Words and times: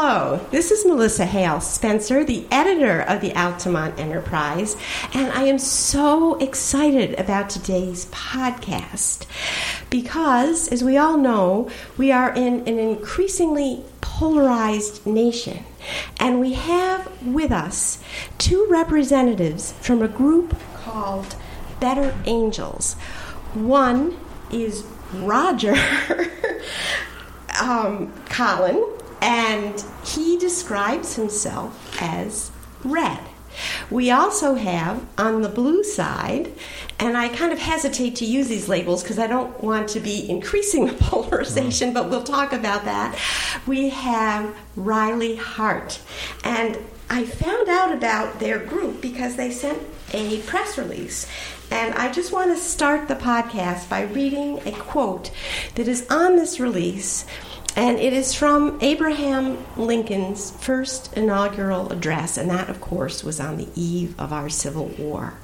Hello, 0.00 0.38
this 0.52 0.70
is 0.70 0.86
Melissa 0.86 1.26
Hale 1.26 1.60
Spencer, 1.60 2.22
the 2.22 2.46
editor 2.52 3.00
of 3.00 3.20
the 3.20 3.34
Altamont 3.34 3.98
Enterprise, 3.98 4.76
and 5.12 5.32
I 5.32 5.42
am 5.42 5.58
so 5.58 6.36
excited 6.36 7.18
about 7.18 7.50
today's 7.50 8.06
podcast 8.06 9.26
because, 9.90 10.68
as 10.68 10.84
we 10.84 10.96
all 10.96 11.18
know, 11.18 11.68
we 11.96 12.12
are 12.12 12.32
in 12.32 12.60
an 12.68 12.78
increasingly 12.78 13.82
polarized 14.00 15.04
nation, 15.04 15.64
and 16.20 16.38
we 16.38 16.52
have 16.52 17.10
with 17.26 17.50
us 17.50 18.00
two 18.38 18.68
representatives 18.70 19.72
from 19.80 20.00
a 20.00 20.06
group 20.06 20.56
called 20.76 21.34
Better 21.80 22.16
Angels. 22.24 22.94
One 23.52 24.16
is 24.52 24.84
Roger 25.12 25.74
um, 27.60 28.12
Collin, 28.26 28.94
and 29.20 29.84
he 30.04 30.38
describes 30.38 31.14
himself 31.16 32.00
as 32.00 32.50
red. 32.84 33.20
We 33.90 34.10
also 34.10 34.54
have 34.54 35.04
on 35.16 35.42
the 35.42 35.48
blue 35.48 35.82
side, 35.82 36.52
and 36.98 37.16
I 37.16 37.28
kind 37.28 37.52
of 37.52 37.58
hesitate 37.58 38.16
to 38.16 38.24
use 38.24 38.48
these 38.48 38.68
labels 38.68 39.02
because 39.02 39.18
I 39.18 39.26
don't 39.26 39.62
want 39.62 39.88
to 39.90 40.00
be 40.00 40.28
increasing 40.28 40.86
the 40.86 40.92
polarization, 41.00 41.92
but 41.92 42.08
we'll 42.08 42.22
talk 42.22 42.52
about 42.52 42.84
that. 42.84 43.18
We 43.66 43.88
have 43.88 44.56
Riley 44.76 45.36
Hart. 45.36 46.00
And 46.44 46.78
I 47.10 47.24
found 47.24 47.68
out 47.68 47.92
about 47.92 48.38
their 48.38 48.58
group 48.58 49.00
because 49.00 49.36
they 49.36 49.50
sent 49.50 49.82
a 50.12 50.40
press 50.42 50.78
release. 50.78 51.26
And 51.70 51.94
I 51.94 52.10
just 52.10 52.32
want 52.32 52.50
to 52.50 52.62
start 52.62 53.08
the 53.08 53.14
podcast 53.14 53.88
by 53.90 54.02
reading 54.02 54.60
a 54.66 54.72
quote 54.72 55.30
that 55.74 55.88
is 55.88 56.06
on 56.08 56.36
this 56.36 56.58
release 56.58 57.26
and 57.76 57.98
it 57.98 58.12
is 58.12 58.34
from 58.34 58.78
Abraham 58.80 59.64
Lincoln's 59.76 60.50
first 60.50 61.12
inaugural 61.16 61.92
address, 61.92 62.36
and 62.36 62.50
that, 62.50 62.68
of 62.68 62.80
course, 62.80 63.22
was 63.22 63.40
on 63.40 63.56
the 63.56 63.68
eve 63.74 64.18
of 64.18 64.32
our 64.32 64.48
Civil 64.48 64.86
War. 64.98 65.34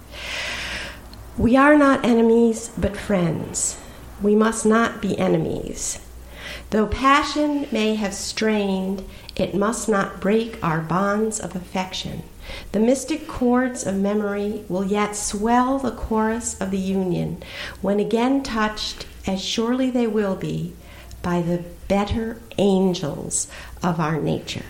We 1.37 1.57
are 1.57 1.77
not 1.77 2.05
enemies, 2.05 2.71
but 2.79 2.97
friends. 2.97 3.79
We 4.23 4.35
must 4.35 4.65
not 4.65 5.03
be 5.03 5.19
enemies. 5.19 5.99
Though 6.71 6.87
passion 6.87 7.67
may 7.71 7.97
have 7.97 8.15
strained, 8.15 9.05
it 9.37 9.55
must 9.55 9.89
not 9.89 10.21
break 10.21 10.63
our 10.63 10.81
bonds 10.81 11.41
of 11.41 11.57
affection. 11.57 12.23
The 12.73 12.81
mystic 12.81 13.27
chords 13.27 13.87
of 13.87 13.97
memory 13.97 14.65
will 14.69 14.85
yet 14.85 15.17
swell 15.17 15.79
the 15.79 15.91
chorus 15.91 16.61
of 16.61 16.71
the 16.71 16.79
union 16.79 17.43
when 17.81 18.01
again 18.01 18.43
touched, 18.43 19.07
as 19.27 19.43
surely 19.43 19.91
they 19.91 20.07
will 20.07 20.37
be, 20.37 20.75
by 21.23 21.43
the 21.43 21.65
better 21.89 22.39
angels 22.59 23.49
of 23.83 24.01
our 24.01 24.21
nature. 24.21 24.65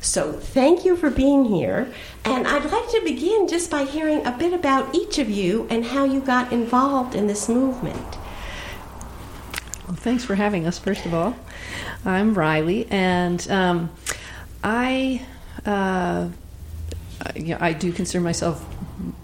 So, 0.00 0.32
thank 0.32 0.84
you 0.84 0.96
for 0.96 1.10
being 1.10 1.46
here. 1.46 1.92
And 2.24 2.46
I'd 2.46 2.70
like 2.70 2.88
to 2.90 3.00
begin 3.02 3.48
just 3.48 3.70
by 3.70 3.84
hearing 3.84 4.24
a 4.24 4.30
bit 4.30 4.52
about 4.52 4.94
each 4.94 5.18
of 5.18 5.28
you 5.28 5.66
and 5.70 5.86
how 5.86 6.04
you 6.04 6.20
got 6.20 6.52
involved 6.52 7.14
in 7.14 7.26
this 7.26 7.48
movement. 7.48 8.16
Well, 9.86 9.96
thanks 9.96 10.24
for 10.24 10.34
having 10.34 10.66
us, 10.66 10.78
first 10.78 11.04
of 11.04 11.14
all. 11.14 11.34
I'm 12.04 12.34
Riley, 12.34 12.86
and 12.90 13.50
um, 13.50 13.90
I, 14.62 15.22
uh, 15.66 16.28
I 17.58 17.72
do 17.72 17.92
consider 17.92 18.22
myself 18.22 18.64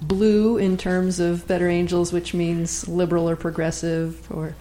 blue 0.00 0.56
in 0.56 0.76
terms 0.76 1.20
of 1.20 1.46
Better 1.46 1.68
Angels, 1.68 2.12
which 2.12 2.34
means 2.34 2.88
liberal 2.88 3.28
or 3.28 3.36
progressive 3.36 4.30
or 4.30 4.54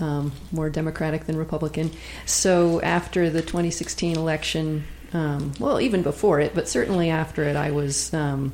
um, 0.00 0.32
more 0.52 0.70
Democratic 0.70 1.26
than 1.26 1.36
Republican. 1.36 1.90
So 2.26 2.80
after 2.80 3.30
the 3.30 3.42
2016 3.42 4.16
election, 4.16 4.84
um, 5.12 5.52
well, 5.58 5.80
even 5.80 6.02
before 6.02 6.40
it, 6.40 6.54
but 6.54 6.68
certainly 6.68 7.10
after 7.10 7.42
it, 7.44 7.56
I 7.56 7.70
was. 7.70 8.12
Um, 8.14 8.52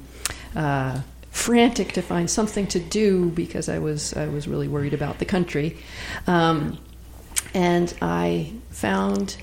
uh, 0.54 1.02
frantic 1.30 1.92
to 1.92 2.00
find 2.00 2.30
something 2.30 2.66
to 2.66 2.80
do 2.80 3.28
because 3.28 3.68
I 3.68 3.78
was 3.78 4.14
I 4.14 4.26
was 4.26 4.48
really 4.48 4.68
worried 4.68 4.94
about 4.94 5.18
the 5.18 5.26
country, 5.26 5.76
um, 6.26 6.78
and 7.52 7.92
I 8.00 8.54
found 8.70 9.36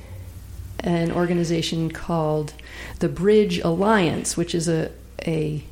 an 0.80 1.12
organization 1.12 1.92
called 1.92 2.54
the 3.00 3.08
Bridge 3.08 3.60
Alliance, 3.60 4.36
which 4.36 4.56
is 4.56 4.68
a 4.68 4.92
a 5.26 5.64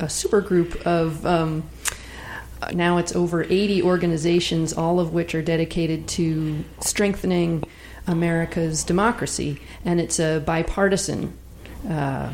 a 0.00 0.08
super 0.08 0.40
group 0.40 0.86
of 0.86 1.24
um, 1.24 1.68
now 2.72 2.98
it's 2.98 3.14
over 3.14 3.42
80 3.44 3.82
organizations, 3.82 4.72
all 4.72 5.00
of 5.00 5.12
which 5.12 5.34
are 5.34 5.42
dedicated 5.42 6.06
to 6.08 6.64
strengthening 6.80 7.64
America's 8.06 8.84
democracy, 8.84 9.60
and 9.84 10.00
it's 10.00 10.18
a 10.18 10.40
bipartisan 10.44 11.36
uh, 11.88 12.30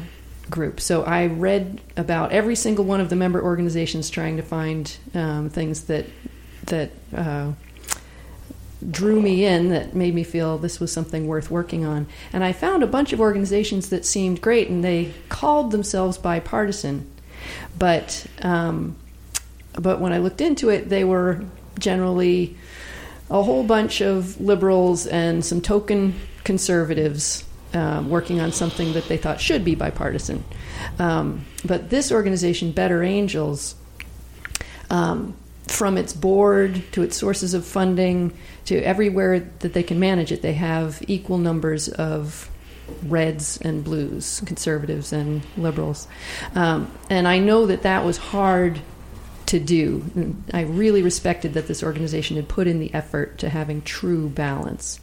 group. 0.50 0.80
So 0.80 1.02
I 1.04 1.26
read 1.26 1.80
about 1.96 2.32
every 2.32 2.56
single 2.56 2.84
one 2.84 3.00
of 3.00 3.10
the 3.10 3.16
member 3.16 3.42
organizations, 3.42 4.10
trying 4.10 4.36
to 4.36 4.42
find 4.42 4.96
um, 5.14 5.50
things 5.50 5.84
that 5.84 6.06
that 6.66 6.90
uh, 7.14 7.52
drew 8.90 9.20
me 9.20 9.44
in, 9.44 9.68
that 9.68 9.94
made 9.94 10.14
me 10.14 10.24
feel 10.24 10.58
this 10.58 10.80
was 10.80 10.92
something 10.92 11.26
worth 11.26 11.50
working 11.50 11.84
on. 11.84 12.06
And 12.32 12.42
I 12.42 12.52
found 12.52 12.82
a 12.82 12.86
bunch 12.86 13.12
of 13.12 13.20
organizations 13.20 13.88
that 13.90 14.04
seemed 14.04 14.40
great, 14.40 14.68
and 14.68 14.84
they 14.84 15.12
called 15.28 15.70
themselves 15.70 16.18
bipartisan. 16.18 17.10
But 17.78 18.26
um, 18.42 18.96
but 19.78 20.00
when 20.00 20.12
I 20.12 20.18
looked 20.18 20.40
into 20.40 20.70
it, 20.70 20.88
they 20.88 21.04
were 21.04 21.44
generally 21.78 22.56
a 23.28 23.42
whole 23.42 23.64
bunch 23.64 24.00
of 24.00 24.40
liberals 24.40 25.06
and 25.06 25.44
some 25.44 25.60
token 25.60 26.14
conservatives 26.44 27.44
um, 27.74 28.08
working 28.08 28.40
on 28.40 28.52
something 28.52 28.92
that 28.94 29.06
they 29.08 29.16
thought 29.16 29.40
should 29.40 29.64
be 29.64 29.74
bipartisan. 29.74 30.44
Um, 30.98 31.44
but 31.64 31.90
this 31.90 32.12
organization, 32.12 32.72
Better 32.72 33.02
Angels, 33.02 33.74
um, 34.88 35.34
from 35.66 35.98
its 35.98 36.12
board 36.12 36.82
to 36.92 37.02
its 37.02 37.16
sources 37.16 37.52
of 37.52 37.66
funding 37.66 38.32
to 38.66 38.78
everywhere 38.78 39.40
that 39.58 39.72
they 39.72 39.82
can 39.82 39.98
manage 39.98 40.30
it, 40.30 40.40
they 40.42 40.54
have 40.54 41.02
equal 41.08 41.38
numbers 41.38 41.88
of 41.88 42.48
reds 43.04 43.58
and 43.60 43.84
blues, 43.84 44.42
conservatives 44.46 45.12
and 45.12 45.42
liberals. 45.56 46.08
Um, 46.54 46.90
and 47.10 47.26
I 47.26 47.38
know 47.38 47.66
that 47.66 47.82
that 47.82 48.04
was 48.04 48.16
hard 48.16 48.80
to 49.46 49.60
do. 49.60 50.36
I 50.52 50.62
really 50.62 51.02
respected 51.02 51.54
that 51.54 51.68
this 51.68 51.82
organization 51.82 52.36
had 52.36 52.48
put 52.48 52.66
in 52.66 52.80
the 52.80 52.92
effort 52.92 53.38
to 53.38 53.48
having 53.48 53.82
true 53.82 54.28
balance. 54.28 55.00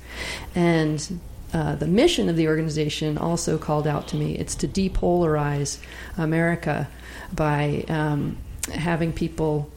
And 0.54 1.20
uh, 1.54 1.76
the 1.76 1.88
mission 1.88 2.30
of 2.30 2.36
the 2.36 2.48
organization 2.48 3.18
also 3.18 3.58
called 3.58 3.88
out 3.88 4.08
to 4.08 4.16
me 4.16 4.36
it's 4.36 4.56
to 4.56 4.68
depolarize 4.68 5.78
America 6.18 6.90
by 7.32 7.86
um, 7.88 8.38
having 8.74 9.14
people 9.14 9.72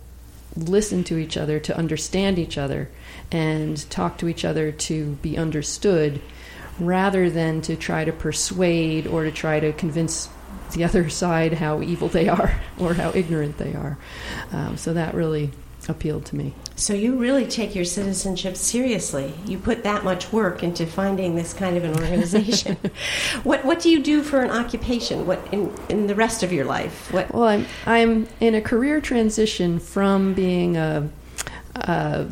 listen 0.56 1.04
to 1.04 1.18
each 1.18 1.36
other, 1.36 1.60
to 1.60 1.76
understand 1.76 2.38
each 2.38 2.56
other, 2.56 2.88
and 3.30 3.88
talk 3.90 4.18
to 4.18 4.28
each 4.28 4.44
other 4.44 4.72
to 4.72 5.12
be 5.16 5.36
understood 5.36 6.20
rather 6.78 7.30
than 7.30 7.60
to 7.62 7.76
try 7.76 8.04
to 8.04 8.12
persuade 8.12 9.06
or 9.06 9.24
to 9.24 9.32
try 9.32 9.60
to 9.60 9.72
convince 9.72 10.28
the 10.72 10.84
other 10.84 11.08
side 11.22 11.54
how 11.54 11.82
evil 11.82 12.08
they 12.08 12.28
are 12.28 12.60
or 12.78 12.94
how 12.94 13.12
ignorant 13.14 13.58
they 13.58 13.74
are. 13.74 13.98
Um, 14.52 14.76
so 14.76 14.92
that 14.92 15.14
really 15.14 15.50
appealed 15.88 16.24
to 16.26 16.36
me. 16.36 16.52
So 16.74 16.92
you 16.94 17.16
really 17.16 17.46
take 17.46 17.74
your 17.74 17.84
citizenship 17.84 18.56
seriously. 18.56 19.32
You 19.46 19.58
put 19.58 19.84
that 19.84 20.04
much 20.04 20.32
work 20.32 20.62
into 20.62 20.86
finding 20.86 21.34
this 21.34 21.52
kind 21.52 21.76
of 21.76 21.84
an 21.84 21.94
organization. 21.94 22.76
what 23.44 23.64
what 23.64 23.80
do 23.80 23.90
you 23.90 24.02
do 24.02 24.22
for 24.22 24.40
an 24.40 24.50
occupation? 24.50 25.26
What 25.26 25.40
in, 25.52 25.72
in 25.88 26.06
the 26.06 26.14
rest 26.14 26.42
of 26.42 26.52
your 26.52 26.64
life? 26.64 27.12
What? 27.12 27.32
Well, 27.32 27.44
I'm 27.44 27.66
I'm 27.86 28.28
in 28.40 28.54
a 28.54 28.60
career 28.60 29.00
transition 29.00 29.78
from 29.78 30.34
being 30.34 30.76
a, 30.76 31.08
a 31.76 32.26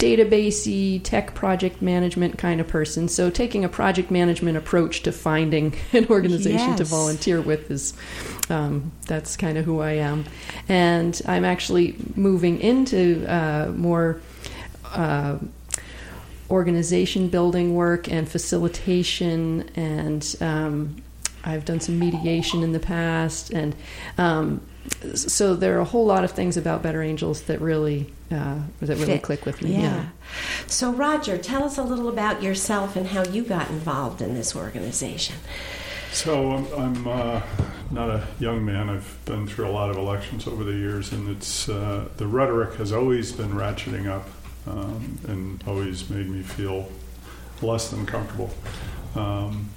databasey 0.00 1.02
tech 1.02 1.34
project 1.34 1.82
management 1.82 2.38
kind 2.38 2.60
of 2.60 2.66
person. 2.66 3.06
So 3.06 3.30
taking 3.30 3.64
a 3.64 3.68
project 3.68 4.10
management 4.10 4.56
approach 4.56 5.02
to 5.02 5.12
finding 5.12 5.74
an 5.92 6.06
organization 6.08 6.70
yes. 6.70 6.78
to 6.78 6.84
volunteer 6.84 7.40
with 7.40 7.70
is 7.70 7.94
um, 8.48 8.90
that's 9.06 9.36
kind 9.36 9.58
of 9.58 9.64
who 9.64 9.80
I 9.80 9.92
am. 9.92 10.24
And 10.68 11.20
I'm 11.26 11.44
actually 11.44 11.96
moving 12.16 12.60
into 12.60 13.24
uh, 13.28 13.72
more. 13.76 14.20
Uh, 14.84 15.38
organization 16.50 17.28
building 17.28 17.76
work 17.76 18.10
and 18.10 18.28
facilitation 18.28 19.70
and 19.76 20.34
um, 20.40 20.96
I've 21.44 21.64
done 21.64 21.78
some 21.78 21.96
mediation 21.96 22.64
in 22.64 22.72
the 22.72 22.80
past 22.80 23.50
and 23.52 23.76
um, 24.18 24.60
so 25.14 25.54
there 25.54 25.76
are 25.76 25.80
a 25.80 25.84
whole 25.84 26.06
lot 26.06 26.24
of 26.24 26.32
things 26.32 26.56
about 26.56 26.82
Better 26.82 27.02
Angels 27.02 27.42
that 27.42 27.60
really 27.60 28.12
uh, 28.30 28.60
that 28.80 28.88
really 28.88 29.06
Fit. 29.06 29.22
click 29.22 29.44
with 29.44 29.62
me. 29.62 29.72
Yeah. 29.72 29.80
yeah. 29.80 30.08
So 30.66 30.92
Roger, 30.92 31.36
tell 31.36 31.64
us 31.64 31.78
a 31.78 31.82
little 31.82 32.08
about 32.08 32.42
yourself 32.42 32.96
and 32.96 33.08
how 33.08 33.24
you 33.24 33.42
got 33.42 33.68
involved 33.70 34.22
in 34.22 34.34
this 34.34 34.54
organization. 34.54 35.36
So 36.12 36.52
I'm, 36.52 36.72
I'm 36.72 37.08
uh, 37.08 37.42
not 37.90 38.10
a 38.10 38.26
young 38.38 38.64
man. 38.64 38.88
I've 38.88 39.18
been 39.24 39.46
through 39.46 39.68
a 39.68 39.70
lot 39.70 39.90
of 39.90 39.96
elections 39.96 40.46
over 40.46 40.64
the 40.64 40.72
years, 40.72 41.12
and 41.12 41.28
it's 41.28 41.68
uh, 41.68 42.08
the 42.16 42.26
rhetoric 42.26 42.74
has 42.74 42.92
always 42.92 43.32
been 43.32 43.52
ratcheting 43.52 44.08
up, 44.08 44.28
um, 44.66 45.18
and 45.28 45.62
always 45.66 46.08
made 46.10 46.28
me 46.28 46.42
feel 46.42 46.90
less 47.62 47.90
than 47.90 48.06
comfortable. 48.06 48.50
Um, 49.14 49.70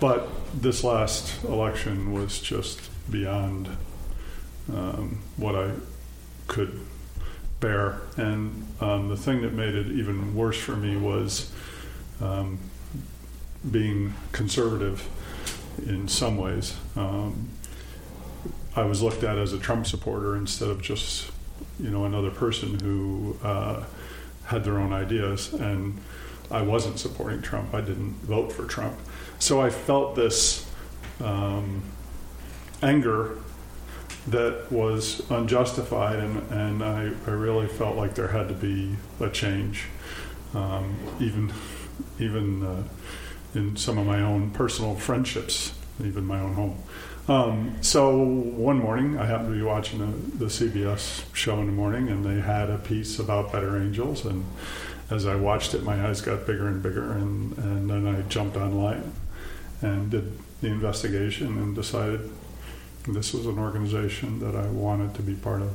but 0.00 0.28
this 0.60 0.82
last 0.82 1.42
election 1.44 2.12
was 2.12 2.40
just 2.40 2.90
beyond 3.10 3.68
um, 4.72 5.20
what 5.36 5.54
I 5.54 5.72
could 6.48 6.80
bear. 7.62 7.96
And 8.18 8.66
um, 8.80 9.08
the 9.08 9.16
thing 9.16 9.40
that 9.40 9.54
made 9.54 9.74
it 9.74 9.86
even 9.86 10.34
worse 10.34 10.58
for 10.58 10.76
me 10.76 10.98
was 10.98 11.50
um, 12.20 12.58
being 13.70 14.12
conservative 14.32 15.08
in 15.86 16.08
some 16.08 16.36
ways. 16.36 16.76
Um, 16.94 17.48
I 18.76 18.82
was 18.82 19.00
looked 19.00 19.22
at 19.22 19.38
as 19.38 19.54
a 19.54 19.58
Trump 19.58 19.86
supporter 19.86 20.36
instead 20.36 20.68
of 20.68 20.82
just, 20.82 21.30
you 21.80 21.90
know, 21.90 22.04
another 22.04 22.30
person 22.30 22.78
who 22.80 23.38
uh, 23.42 23.84
had 24.44 24.64
their 24.64 24.78
own 24.78 24.92
ideas. 24.92 25.54
And 25.54 25.98
I 26.50 26.60
wasn't 26.60 26.98
supporting 26.98 27.40
Trump. 27.40 27.72
I 27.72 27.80
didn't 27.80 28.14
vote 28.22 28.52
for 28.52 28.66
Trump. 28.66 28.98
So 29.38 29.60
I 29.60 29.70
felt 29.70 30.16
this 30.16 30.70
um, 31.20 31.82
anger 32.82 33.38
that 34.28 34.70
was 34.70 35.28
unjustified, 35.30 36.18
and, 36.18 36.52
and 36.52 36.82
I, 36.82 37.10
I 37.26 37.30
really 37.30 37.66
felt 37.66 37.96
like 37.96 38.14
there 38.14 38.28
had 38.28 38.48
to 38.48 38.54
be 38.54 38.96
a 39.20 39.28
change, 39.28 39.86
um, 40.54 40.96
even 41.20 41.52
even 42.18 42.64
uh, 42.64 42.82
in 43.54 43.76
some 43.76 43.98
of 43.98 44.06
my 44.06 44.20
own 44.20 44.50
personal 44.50 44.94
friendships, 44.94 45.74
even 46.02 46.24
my 46.24 46.40
own 46.40 46.54
home. 46.54 46.82
Um, 47.28 47.76
so 47.82 48.16
one 48.16 48.78
morning, 48.78 49.18
I 49.18 49.26
happened 49.26 49.50
to 49.50 49.54
be 49.54 49.62
watching 49.62 49.98
the, 50.00 50.44
the 50.44 50.46
CBS 50.46 51.24
show 51.34 51.58
in 51.60 51.66
the 51.66 51.72
morning, 51.72 52.08
and 52.08 52.24
they 52.24 52.40
had 52.40 52.70
a 52.70 52.78
piece 52.78 53.18
about 53.18 53.52
better 53.52 53.76
angels. 53.76 54.24
And 54.24 54.44
as 55.10 55.26
I 55.26 55.36
watched 55.36 55.74
it, 55.74 55.84
my 55.84 56.08
eyes 56.08 56.20
got 56.20 56.46
bigger 56.46 56.66
and 56.66 56.82
bigger, 56.82 57.12
and, 57.12 57.56
and 57.58 57.88
then 57.88 58.06
I 58.06 58.22
jumped 58.22 58.56
online 58.56 59.12
and 59.80 60.10
did 60.10 60.36
the 60.60 60.68
investigation 60.68 61.58
and 61.58 61.74
decided 61.74 62.30
this 63.06 63.32
was 63.32 63.46
an 63.46 63.58
organization 63.58 64.38
that 64.40 64.54
I 64.54 64.66
wanted 64.66 65.14
to 65.14 65.22
be 65.22 65.34
part 65.34 65.62
of. 65.62 65.70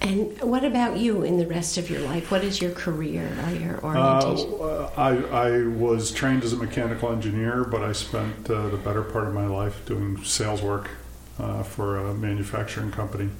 And 0.00 0.40
what 0.42 0.64
about 0.64 0.98
you 0.98 1.22
in 1.22 1.38
the 1.38 1.46
rest 1.46 1.78
of 1.78 1.88
your 1.90 2.00
life? 2.00 2.30
What 2.30 2.44
is 2.44 2.60
your 2.60 2.72
career 2.72 3.26
or 3.46 3.52
your 3.52 3.84
orientation? 3.84 4.54
Uh, 4.60 4.90
I, 4.96 5.16
I 5.48 5.66
was 5.66 6.12
trained 6.12 6.44
as 6.44 6.52
a 6.52 6.56
mechanical 6.56 7.10
engineer, 7.10 7.64
but 7.64 7.82
I 7.82 7.92
spent 7.92 8.50
uh, 8.50 8.68
the 8.68 8.76
better 8.76 9.02
part 9.02 9.26
of 9.26 9.34
my 9.34 9.46
life 9.46 9.84
doing 9.86 10.22
sales 10.24 10.62
work 10.62 10.90
uh, 11.38 11.62
for 11.62 11.96
a 11.96 12.14
manufacturing 12.14 12.90
company. 12.90 13.30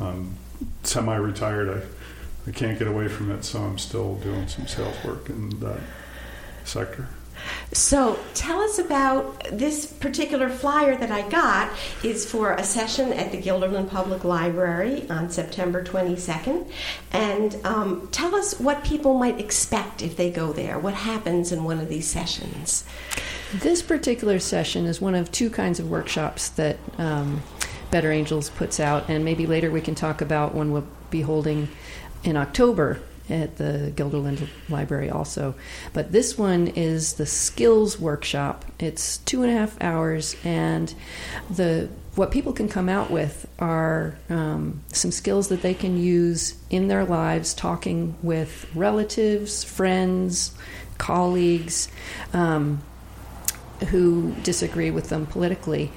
Um, 0.00 0.36
Semi 0.82 1.16
retired, 1.16 1.68
I, 1.68 2.48
I 2.48 2.52
can't 2.52 2.78
get 2.78 2.88
away 2.88 3.08
from 3.08 3.30
it, 3.30 3.44
so 3.44 3.60
I'm 3.60 3.78
still 3.78 4.16
doing 4.16 4.48
some 4.48 4.66
sales 4.66 4.96
work 5.04 5.28
in 5.28 5.60
that 5.60 5.80
sector. 6.64 7.08
So 7.72 8.18
tell 8.34 8.60
us 8.60 8.78
about 8.78 9.44
this 9.50 9.86
particular 9.86 10.48
flyer 10.48 10.96
that 10.96 11.10
I 11.10 11.28
got 11.28 11.72
is 12.02 12.30
for 12.30 12.52
a 12.52 12.62
session 12.62 13.12
at 13.12 13.32
the 13.32 13.38
Guilderland 13.40 13.90
Public 13.90 14.24
Library 14.24 15.08
on 15.10 15.30
September 15.30 15.82
22nd. 15.82 16.70
And 17.12 17.56
um, 17.64 18.08
tell 18.12 18.34
us 18.34 18.58
what 18.60 18.84
people 18.84 19.18
might 19.18 19.40
expect 19.40 20.02
if 20.02 20.16
they 20.16 20.30
go 20.30 20.52
there. 20.52 20.78
What 20.78 20.94
happens 20.94 21.52
in 21.52 21.64
one 21.64 21.80
of 21.80 21.88
these 21.88 22.06
sessions? 22.06 22.84
This 23.52 23.82
particular 23.82 24.38
session 24.38 24.86
is 24.86 25.00
one 25.00 25.14
of 25.14 25.30
two 25.30 25.50
kinds 25.50 25.78
of 25.80 25.90
workshops 25.90 26.48
that 26.50 26.78
um, 26.98 27.42
Better 27.90 28.10
Angels 28.10 28.50
puts 28.50 28.80
out, 28.80 29.08
and 29.08 29.24
maybe 29.24 29.46
later 29.46 29.70
we 29.70 29.80
can 29.80 29.94
talk 29.94 30.20
about 30.20 30.54
one 30.54 30.72
we'll 30.72 30.86
be 31.10 31.22
holding 31.22 31.68
in 32.24 32.36
October 32.36 33.00
at 33.28 33.56
the 33.56 33.92
Guilderland 33.94 34.48
Library 34.68 35.10
also. 35.10 35.54
But 35.92 36.12
this 36.12 36.36
one 36.36 36.68
is 36.68 37.14
the 37.14 37.26
skills 37.26 37.98
workshop. 37.98 38.64
It's 38.78 39.18
two 39.18 39.42
and 39.42 39.50
a 39.50 39.54
half 39.54 39.80
hours, 39.80 40.36
and 40.44 40.94
the 41.50 41.88
what 42.14 42.30
people 42.30 42.52
can 42.52 42.68
come 42.68 42.88
out 42.88 43.10
with 43.10 43.48
are 43.58 44.16
um, 44.30 44.82
some 44.92 45.10
skills 45.10 45.48
that 45.48 45.62
they 45.62 45.74
can 45.74 45.96
use 45.96 46.54
in 46.70 46.88
their 46.88 47.04
lives, 47.04 47.54
talking 47.54 48.14
with 48.22 48.70
relatives, 48.74 49.64
friends, 49.64 50.52
colleagues 50.98 51.88
um, 52.32 52.80
who 53.88 54.32
disagree 54.42 54.90
with 54.90 55.08
them 55.08 55.26
politically 55.26 55.90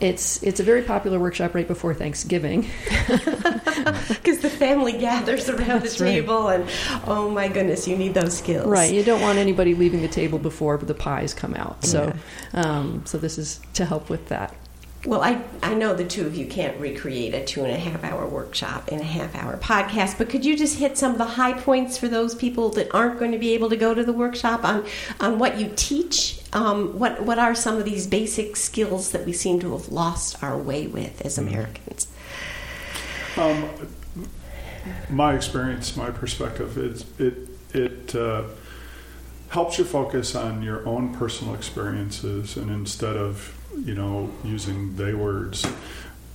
it's 0.00 0.42
it's 0.42 0.60
a 0.60 0.62
very 0.62 0.82
popular 0.82 1.18
workshop 1.18 1.54
right 1.54 1.66
before 1.66 1.94
Thanksgiving 1.94 2.62
because 2.98 4.38
the 4.40 4.50
family 4.50 4.92
gathers 4.92 5.48
around 5.48 5.82
That's 5.82 5.98
the 5.98 6.04
table 6.04 6.44
right. 6.44 6.60
and 6.60 6.70
oh 7.06 7.30
my 7.30 7.48
goodness, 7.48 7.88
you 7.88 7.96
need 7.96 8.14
those 8.14 8.38
skills. 8.38 8.66
Right, 8.66 8.92
you 8.92 9.02
don't 9.02 9.20
want 9.20 9.38
anybody 9.38 9.74
leaving 9.74 10.02
the 10.02 10.08
table 10.08 10.38
before 10.38 10.78
the 10.78 10.94
pies 10.94 11.34
come 11.34 11.54
out. 11.54 11.84
So, 11.84 12.12
yeah. 12.54 12.60
um, 12.60 13.02
so 13.04 13.18
this 13.18 13.38
is 13.38 13.60
to 13.74 13.84
help 13.84 14.08
with 14.08 14.28
that. 14.28 14.54
Well, 15.04 15.22
I, 15.22 15.42
I 15.62 15.74
know 15.74 15.94
the 15.94 16.04
two 16.04 16.26
of 16.26 16.34
you 16.34 16.46
can't 16.46 16.78
recreate 16.80 17.32
a 17.32 17.44
two 17.44 17.62
and 17.62 17.72
a 17.72 17.78
half 17.78 18.02
hour 18.02 18.26
workshop 18.26 18.88
in 18.88 18.98
a 18.98 19.04
half 19.04 19.34
hour 19.36 19.56
podcast, 19.56 20.18
but 20.18 20.28
could 20.28 20.44
you 20.44 20.56
just 20.56 20.78
hit 20.78 20.98
some 20.98 21.12
of 21.12 21.18
the 21.18 21.24
high 21.24 21.52
points 21.52 21.96
for 21.96 22.08
those 22.08 22.34
people 22.34 22.70
that 22.70 22.92
aren't 22.92 23.18
going 23.20 23.30
to 23.30 23.38
be 23.38 23.54
able 23.54 23.70
to 23.70 23.76
go 23.76 23.94
to 23.94 24.02
the 24.02 24.12
workshop 24.12 24.64
on, 24.64 24.84
on 25.20 25.38
what 25.38 25.56
you 25.56 25.72
teach? 25.76 26.40
Um, 26.52 26.98
what, 26.98 27.22
what 27.22 27.38
are 27.38 27.54
some 27.54 27.76
of 27.76 27.84
these 27.84 28.08
basic 28.08 28.56
skills 28.56 29.12
that 29.12 29.24
we 29.24 29.32
seem 29.32 29.60
to 29.60 29.72
have 29.72 29.88
lost 29.88 30.42
our 30.42 30.58
way 30.58 30.88
with 30.88 31.24
as 31.24 31.38
mm-hmm. 31.38 31.48
Americans? 31.48 32.08
Um, 33.36 33.68
my 35.10 35.34
experience, 35.34 35.96
my 35.96 36.10
perspective, 36.10 36.76
is 36.76 37.04
it, 37.20 37.48
it 37.72 38.14
uh, 38.16 38.44
helps 39.50 39.78
you 39.78 39.84
focus 39.84 40.34
on 40.34 40.62
your 40.62 40.86
own 40.86 41.14
personal 41.14 41.54
experiences 41.54 42.56
and 42.56 42.70
instead 42.70 43.16
of 43.16 43.54
you 43.84 43.94
know, 43.94 44.30
using 44.44 44.96
they 44.96 45.14
words, 45.14 45.66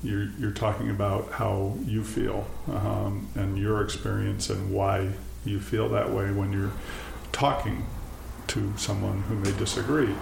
you're, 0.03 0.29
you're 0.39 0.51
talking 0.51 0.89
about 0.89 1.31
how 1.33 1.77
you 1.85 2.03
feel 2.03 2.45
um, 2.67 3.27
and 3.35 3.57
your 3.57 3.81
experience 3.81 4.49
and 4.49 4.71
why 4.71 5.09
you 5.45 5.59
feel 5.59 5.89
that 5.89 6.11
way 6.11 6.31
when 6.31 6.51
you're 6.53 6.71
talking 7.31 7.85
to 8.47 8.73
someone 8.77 9.21
who 9.23 9.35
may 9.35 9.51
disagree. 9.57 10.13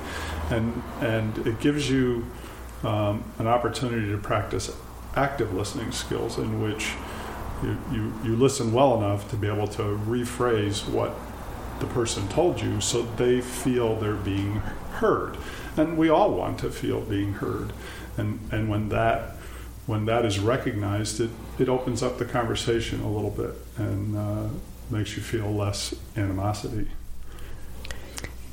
And, 0.50 0.82
and 1.00 1.48
it 1.48 1.60
gives 1.60 1.90
you 1.90 2.26
um, 2.84 3.24
an 3.40 3.48
opportunity 3.48 4.10
to 4.12 4.18
practice 4.18 4.76
active 5.16 5.54
listening 5.54 5.92
skills 5.92 6.38
in 6.38 6.62
which 6.62 6.94
you, 7.64 7.78
you, 7.92 8.14
you 8.24 8.36
listen 8.36 8.72
well 8.72 8.98
enough 8.98 9.30
to 9.30 9.36
be 9.36 9.48
able 9.48 9.68
to 9.68 9.82
rephrase 9.82 10.88
what 10.88 11.16
the 11.82 11.88
person 11.88 12.28
told 12.30 12.62
you 12.62 12.80
so 12.80 13.02
they 13.02 13.42
feel 13.42 13.96
they're 14.00 14.16
being 14.16 14.62
heard 14.94 15.38
and 15.78 15.98
we 15.98 16.10
all 16.10 16.32
want 16.32 16.60
to 16.60 16.70
feel 16.70 17.02
being 17.02 17.34
heard. 17.34 17.74
And 18.18 18.40
and 18.52 18.70
when 18.70 18.90
that 18.90 19.36
when 19.86 20.06
that 20.06 20.26
is 20.26 20.40
recognized, 20.40 21.20
it 21.20 21.30
it 21.60 21.70
opens 21.70 22.04
up 22.04 22.18
the 22.18 22.26
conversation 22.26 23.02
a 23.02 23.10
little 23.10 23.30
bit 23.30 23.54
and 23.78 24.18
uh, 24.18 24.48
makes 24.90 25.16
you 25.16 25.24
feel 25.24 25.52
less 25.52 25.94
animosity. 26.16 26.88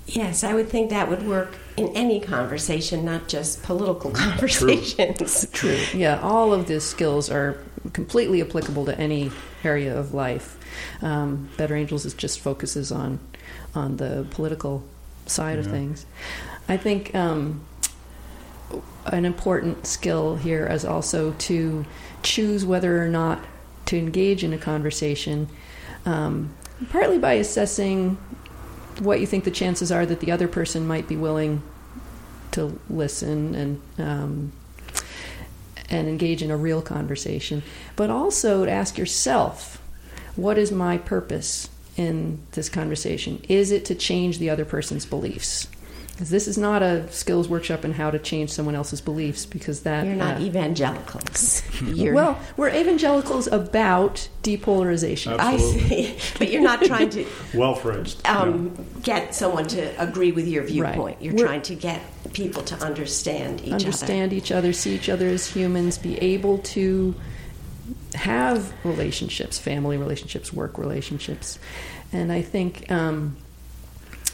Yes, 0.06 0.42
I 0.42 0.54
would 0.54 0.70
think 0.70 0.88
that 0.88 1.10
would 1.10 1.26
work 1.26 1.58
in 1.76 1.88
any 1.88 2.18
conversation, 2.18 3.04
not 3.04 3.28
just 3.28 3.62
political 3.62 4.10
conversations. 4.10 5.46
True. 5.52 5.76
True. 5.76 5.98
Yeah, 6.00 6.20
all 6.22 6.54
of 6.54 6.66
these 6.66 6.84
skills 6.84 7.30
are 7.30 7.58
completely 7.92 8.40
applicable 8.40 8.86
to 8.86 8.98
any 8.98 9.30
area 9.64 9.96
of 9.96 10.14
life. 10.14 10.58
Um, 11.02 11.48
Better 11.56 11.76
Angels 11.76 12.04
is 12.04 12.14
just 12.14 12.40
focuses 12.40 12.92
on 12.92 13.20
on 13.74 13.96
the 13.96 14.26
political 14.30 14.84
side 15.26 15.58
yeah. 15.58 15.64
of 15.64 15.70
things. 15.70 16.06
I 16.68 16.76
think 16.76 17.14
um, 17.14 17.64
an 19.06 19.24
important 19.24 19.86
skill 19.86 20.36
here 20.36 20.66
is 20.66 20.84
also 20.84 21.32
to 21.32 21.84
choose 22.22 22.64
whether 22.64 23.02
or 23.02 23.08
not 23.08 23.44
to 23.86 23.96
engage 23.96 24.44
in 24.44 24.52
a 24.52 24.58
conversation, 24.58 25.48
um, 26.04 26.54
partly 26.90 27.18
by 27.18 27.34
assessing 27.34 28.18
what 28.98 29.20
you 29.20 29.26
think 29.26 29.44
the 29.44 29.50
chances 29.50 29.90
are 29.92 30.04
that 30.04 30.20
the 30.20 30.30
other 30.30 30.48
person 30.48 30.86
might 30.86 31.08
be 31.08 31.16
willing 31.16 31.62
to 32.50 32.78
listen 32.90 33.54
and 33.54 33.80
um, 33.98 34.52
and 35.90 36.08
engage 36.08 36.42
in 36.42 36.50
a 36.50 36.56
real 36.56 36.82
conversation, 36.82 37.62
but 37.96 38.10
also 38.10 38.64
to 38.64 38.70
ask 38.70 38.98
yourself, 38.98 39.82
what 40.36 40.58
is 40.58 40.70
my 40.70 40.98
purpose 40.98 41.68
in 41.96 42.38
this 42.52 42.68
conversation? 42.68 43.42
Is 43.48 43.72
it 43.72 43.84
to 43.86 43.94
change 43.94 44.38
the 44.38 44.50
other 44.50 44.64
person's 44.64 45.06
beliefs? 45.06 45.66
Because 46.18 46.30
this 46.30 46.48
is 46.48 46.58
not 46.58 46.82
a 46.82 47.08
skills 47.12 47.48
workshop 47.48 47.84
in 47.84 47.92
how 47.92 48.10
to 48.10 48.18
change 48.18 48.50
someone 48.50 48.74
else's 48.74 49.00
beliefs 49.00 49.46
because 49.46 49.82
that 49.82 50.04
you're 50.04 50.16
not 50.16 50.38
uh, 50.38 50.40
evangelicals 50.40 51.62
you're 51.82 52.12
well 52.12 52.36
we're 52.56 52.68
evangelicals 52.70 53.46
about 53.46 54.28
depolarization 54.42 55.38
Absolutely. 55.38 56.06
i 56.06 56.16
see 56.16 56.34
but 56.38 56.50
you're 56.50 56.60
not 56.60 56.82
trying 56.82 57.08
to 57.08 57.24
well 57.54 57.76
phrased 57.76 58.26
um, 58.26 58.74
yeah. 58.76 59.00
get 59.02 59.34
someone 59.34 59.68
to 59.68 60.02
agree 60.02 60.32
with 60.32 60.48
your 60.48 60.64
viewpoint 60.64 60.98
right. 60.98 61.22
you're 61.22 61.34
we're, 61.34 61.46
trying 61.46 61.62
to 61.62 61.76
get 61.76 62.02
people 62.32 62.64
to 62.64 62.74
understand 62.84 63.60
each 63.60 63.74
understand 63.74 64.32
other. 64.32 64.36
each 64.36 64.50
other 64.50 64.72
see 64.72 64.96
each 64.96 65.08
other 65.08 65.28
as 65.28 65.46
humans 65.46 65.98
be 65.98 66.18
able 66.18 66.58
to 66.58 67.14
have 68.14 68.72
relationships 68.84 69.56
family 69.56 69.96
relationships 69.96 70.52
work 70.52 70.78
relationships 70.78 71.60
and 72.12 72.32
i 72.32 72.42
think 72.42 72.90
um, 72.90 73.36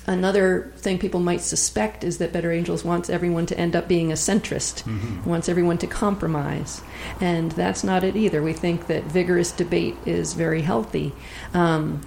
Another 0.07 0.71
thing 0.77 0.99
people 0.99 1.21
might 1.21 1.41
suspect 1.41 2.05
is 2.05 2.19
that 2.19 2.33
Better 2.33 2.53
Angels 2.53 2.85
wants 2.85 3.09
everyone 3.09 3.47
to 3.47 3.59
end 3.59 3.75
up 3.75 3.89
being 3.89 4.11
a 4.13 4.17
centrist, 4.17 4.83
Mhm. 4.85 5.25
wants 5.25 5.49
everyone 5.49 5.79
to 5.79 5.87
compromise. 5.87 6.83
And 7.23 7.53
that's 7.53 7.83
not 7.83 8.05
it 8.05 8.15
either. 8.15 8.43
We 8.43 8.53
think 8.53 8.87
that 8.89 9.05
vigorous 9.05 9.51
debate 9.51 9.97
is 10.05 10.35
very 10.35 10.61
healthy, 10.61 11.13
um, 11.55 12.03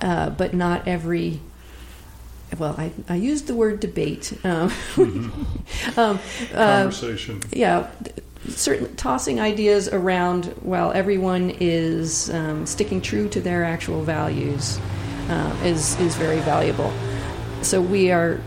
uh, 0.00 0.30
but 0.30 0.54
not 0.54 0.86
every. 0.86 1.40
Well, 2.58 2.74
I, 2.78 2.92
I 3.08 3.16
used 3.16 3.46
the 3.46 3.54
word 3.54 3.80
debate. 3.80 4.34
Um, 4.44 4.70
um, 5.96 6.20
uh, 6.54 6.82
Conversation. 6.82 7.40
yeah, 7.52 7.86
certain 8.50 8.94
tossing 8.96 9.40
ideas 9.40 9.88
around 9.88 10.46
while 10.60 10.92
everyone 10.92 11.50
is 11.60 12.28
um, 12.30 12.66
sticking 12.66 13.00
true 13.00 13.28
to 13.30 13.40
their 13.40 13.64
actual 13.64 14.02
values 14.04 14.78
uh, 15.28 15.56
is 15.64 15.98
is 16.00 16.14
very 16.16 16.40
valuable. 16.40 16.92
So 17.62 17.80
we 17.80 18.10
are. 18.10 18.40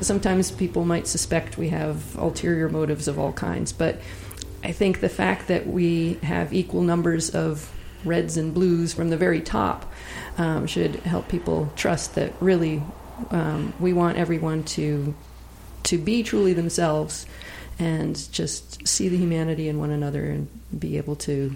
Sometimes 0.00 0.50
people 0.50 0.84
might 0.84 1.06
suspect 1.06 1.58
we 1.58 1.68
have 1.68 2.16
ulterior 2.16 2.68
motives 2.68 3.08
of 3.08 3.18
all 3.18 3.32
kinds, 3.32 3.72
but 3.72 4.00
I 4.62 4.72
think 4.72 5.00
the 5.00 5.08
fact 5.08 5.48
that 5.48 5.66
we 5.66 6.14
have 6.22 6.52
equal 6.52 6.82
numbers 6.82 7.30
of 7.30 7.72
reds 8.04 8.36
and 8.36 8.54
blues 8.54 8.92
from 8.92 9.10
the 9.10 9.16
very 9.16 9.40
top 9.40 9.92
um, 10.36 10.66
should 10.66 10.96
help 10.96 11.28
people 11.28 11.72
trust 11.76 12.14
that 12.14 12.32
really 12.40 12.82
um, 13.30 13.72
we 13.80 13.92
want 13.92 14.16
everyone 14.16 14.62
to 14.62 15.14
to 15.84 15.98
be 15.98 16.22
truly 16.22 16.52
themselves 16.52 17.26
and 17.78 18.30
just 18.32 18.86
see 18.86 19.08
the 19.08 19.16
humanity 19.16 19.68
in 19.68 19.78
one 19.78 19.90
another 19.90 20.24
and 20.24 20.48
be 20.78 20.96
able 20.96 21.16
to 21.16 21.54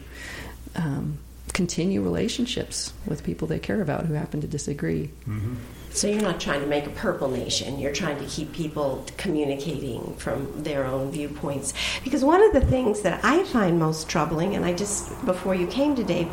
um, 0.76 1.18
continue 1.52 2.02
relationships 2.02 2.92
with 3.06 3.22
people 3.24 3.46
they 3.48 3.58
care 3.58 3.82
about 3.82 4.06
who 4.06 4.14
happen 4.14 4.40
to 4.40 4.46
disagree. 4.46 5.06
hmm 5.24 5.54
So 5.94 6.08
you're 6.08 6.22
not 6.22 6.40
trying 6.40 6.60
to 6.62 6.66
make 6.66 6.86
a 6.86 6.90
purple 6.90 7.28
nation. 7.28 7.78
You're 7.78 7.92
trying 7.92 8.18
to 8.18 8.24
keep 8.24 8.52
people 8.52 9.04
communicating 9.18 10.14
from 10.16 10.62
their 10.62 10.86
own 10.86 11.10
viewpoints. 11.10 11.74
Because 12.02 12.24
one 12.24 12.42
of 12.42 12.52
the 12.54 12.62
things 12.62 13.02
that 13.02 13.20
I 13.22 13.44
find 13.44 13.78
most 13.78 14.08
troubling, 14.08 14.56
and 14.56 14.64
I 14.64 14.72
just 14.72 15.24
before 15.26 15.54
you 15.54 15.66
came 15.66 15.94
today 15.94 16.28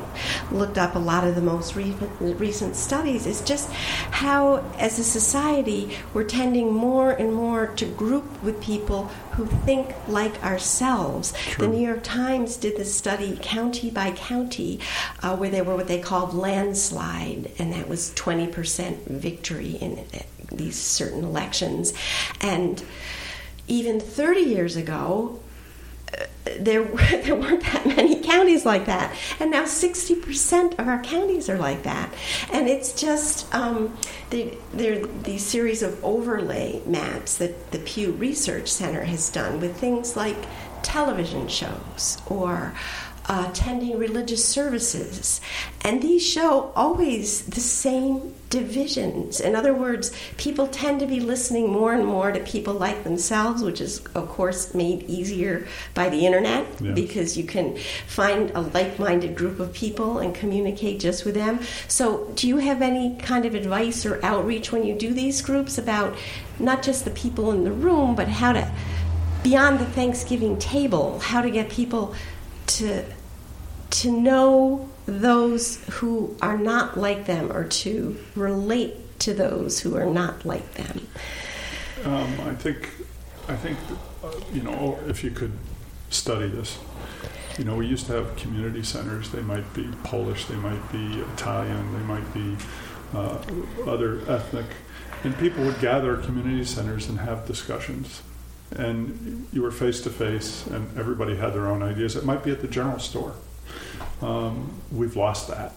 looked 0.51 0.77
up 0.77 0.95
a 0.95 0.99
lot 0.99 1.27
of 1.27 1.35
the 1.35 1.41
most 1.41 1.75
recent, 1.75 2.39
recent 2.39 2.75
studies, 2.77 3.27
is 3.27 3.41
just 3.41 3.69
how, 3.71 4.63
as 4.77 4.97
a 4.97 5.03
society, 5.03 5.97
we're 6.13 6.23
tending 6.23 6.73
more 6.73 7.11
and 7.11 7.33
more 7.33 7.67
to 7.67 7.85
group 7.85 8.41
with 8.41 8.61
people 8.61 9.05
who 9.33 9.45
think 9.45 9.93
like 10.07 10.41
ourselves. 10.43 11.33
True. 11.33 11.65
The 11.65 11.73
New 11.73 11.85
York 11.85 12.03
Times 12.03 12.55
did 12.55 12.77
this 12.77 12.93
study, 12.93 13.37
county 13.41 13.89
by 13.89 14.11
county, 14.11 14.79
uh, 15.21 15.35
where 15.35 15.49
they 15.49 15.61
were 15.61 15.75
what 15.75 15.87
they 15.87 15.99
called 15.99 16.33
landslide, 16.33 17.51
and 17.59 17.73
that 17.73 17.89
was 17.89 18.11
20% 18.15 19.05
victory 19.05 19.48
in 19.57 19.99
uh, 19.99 20.19
these 20.51 20.75
certain 20.75 21.23
elections. 21.23 21.93
And 22.41 22.83
even 23.67 23.99
30 23.99 24.41
years 24.41 24.75
ago, 24.75 25.39
uh, 26.17 26.25
there, 26.59 26.83
there 27.23 27.35
weren't 27.35 27.63
that 27.63 27.85
many 27.85 28.21
counties 28.21 28.65
like 28.65 28.85
that. 28.85 29.15
And 29.39 29.51
now 29.51 29.63
60% 29.63 30.79
of 30.79 30.87
our 30.87 31.01
counties 31.01 31.49
are 31.49 31.57
like 31.57 31.83
that. 31.83 32.13
And 32.51 32.67
it's 32.67 32.93
just, 32.99 33.53
um, 33.53 33.95
they, 34.29 34.57
they're 34.73 35.05
these 35.05 35.45
series 35.45 35.83
of 35.83 36.03
overlay 36.03 36.81
maps 36.85 37.37
that 37.37 37.71
the 37.71 37.79
Pew 37.79 38.11
Research 38.11 38.67
Center 38.67 39.03
has 39.03 39.29
done 39.29 39.59
with 39.59 39.77
things 39.77 40.15
like 40.15 40.37
television 40.81 41.47
shows 41.47 42.17
or 42.27 42.73
uh, 43.27 43.47
attending 43.49 43.97
religious 43.97 44.43
services. 44.43 45.39
And 45.81 46.01
these 46.01 46.25
show 46.25 46.71
always 46.75 47.45
the 47.45 47.59
same 47.59 48.33
divisions. 48.49 49.39
In 49.39 49.55
other 49.55 49.73
words, 49.73 50.11
people 50.37 50.67
tend 50.67 50.99
to 50.99 51.05
be 51.05 51.19
listening 51.19 51.71
more 51.71 51.93
and 51.93 52.05
more 52.05 52.31
to 52.31 52.39
people 52.39 52.73
like 52.73 53.03
themselves, 53.03 53.61
which 53.61 53.79
is, 53.79 53.99
of 54.15 54.27
course, 54.29 54.73
made 54.73 55.03
easier 55.03 55.67
by 55.93 56.09
the 56.09 56.25
internet 56.25 56.65
because 56.95 57.37
you 57.37 57.43
can 57.43 57.77
find 58.07 58.51
a 58.51 58.61
like 58.61 58.97
minded 58.97 59.35
group 59.35 59.59
of 59.59 59.73
people 59.73 60.19
and 60.19 60.33
communicate 60.33 60.99
just 60.99 61.25
with 61.25 61.35
them. 61.35 61.59
So, 61.87 62.25
do 62.35 62.47
you 62.47 62.57
have 62.57 62.81
any 62.81 63.15
kind 63.17 63.45
of 63.45 63.53
advice 63.53 64.05
or 64.05 64.23
outreach 64.25 64.71
when 64.71 64.83
you 64.83 64.95
do 64.95 65.13
these 65.13 65.41
groups 65.41 65.77
about 65.77 66.15
not 66.57 66.81
just 66.81 67.05
the 67.05 67.11
people 67.11 67.51
in 67.51 67.63
the 67.63 67.71
room, 67.71 68.15
but 68.15 68.27
how 68.27 68.53
to, 68.53 68.71
beyond 69.43 69.79
the 69.79 69.85
Thanksgiving 69.85 70.57
table, 70.57 71.19
how 71.19 71.41
to 71.41 71.51
get 71.51 71.69
people 71.69 72.15
to 72.67 73.05
to 73.91 74.11
know 74.11 74.89
those 75.05 75.83
who 75.89 76.35
are 76.41 76.57
not 76.57 76.97
like 76.97 77.25
them 77.25 77.51
or 77.51 77.63
to 77.63 78.17
relate 78.35 79.19
to 79.19 79.33
those 79.33 79.79
who 79.79 79.97
are 79.97 80.05
not 80.05 80.45
like 80.45 80.73
them. 80.75 81.07
Um, 82.05 82.39
I 82.41 82.55
think, 82.55 82.89
I 83.47 83.55
think, 83.55 83.77
uh, 84.23 84.31
you 84.53 84.61
know, 84.61 84.99
if 85.07 85.23
you 85.23 85.31
could 85.31 85.51
study 86.09 86.47
this, 86.47 86.77
you 87.57 87.65
know, 87.65 87.75
we 87.75 87.87
used 87.87 88.05
to 88.05 88.13
have 88.13 88.35
community 88.37 88.83
centers. 88.83 89.31
They 89.31 89.41
might 89.41 89.73
be 89.73 89.89
Polish, 90.03 90.45
they 90.45 90.55
might 90.55 90.91
be 90.91 91.19
Italian, 91.33 91.93
they 91.93 92.05
might 92.05 92.33
be 92.33 92.55
uh, 93.13 93.37
other 93.85 94.21
ethnic, 94.31 94.65
and 95.23 95.37
people 95.37 95.65
would 95.65 95.79
gather 95.81 96.17
at 96.17 96.23
community 96.23 96.63
centers 96.63 97.09
and 97.09 97.19
have 97.19 97.45
discussions. 97.45 98.21
And 98.71 99.47
you 99.51 99.63
were 99.63 99.71
face 99.71 99.99
to 100.01 100.09
face, 100.09 100.65
and 100.67 100.97
everybody 100.97 101.35
had 101.35 101.53
their 101.53 101.67
own 101.67 101.83
ideas. 101.83 102.15
It 102.15 102.23
might 102.23 102.43
be 102.43 102.51
at 102.51 102.61
the 102.61 102.67
general 102.67 102.99
store. 102.99 103.33
Um, 104.21 104.81
we've 104.91 105.15
lost 105.15 105.47
that. 105.49 105.73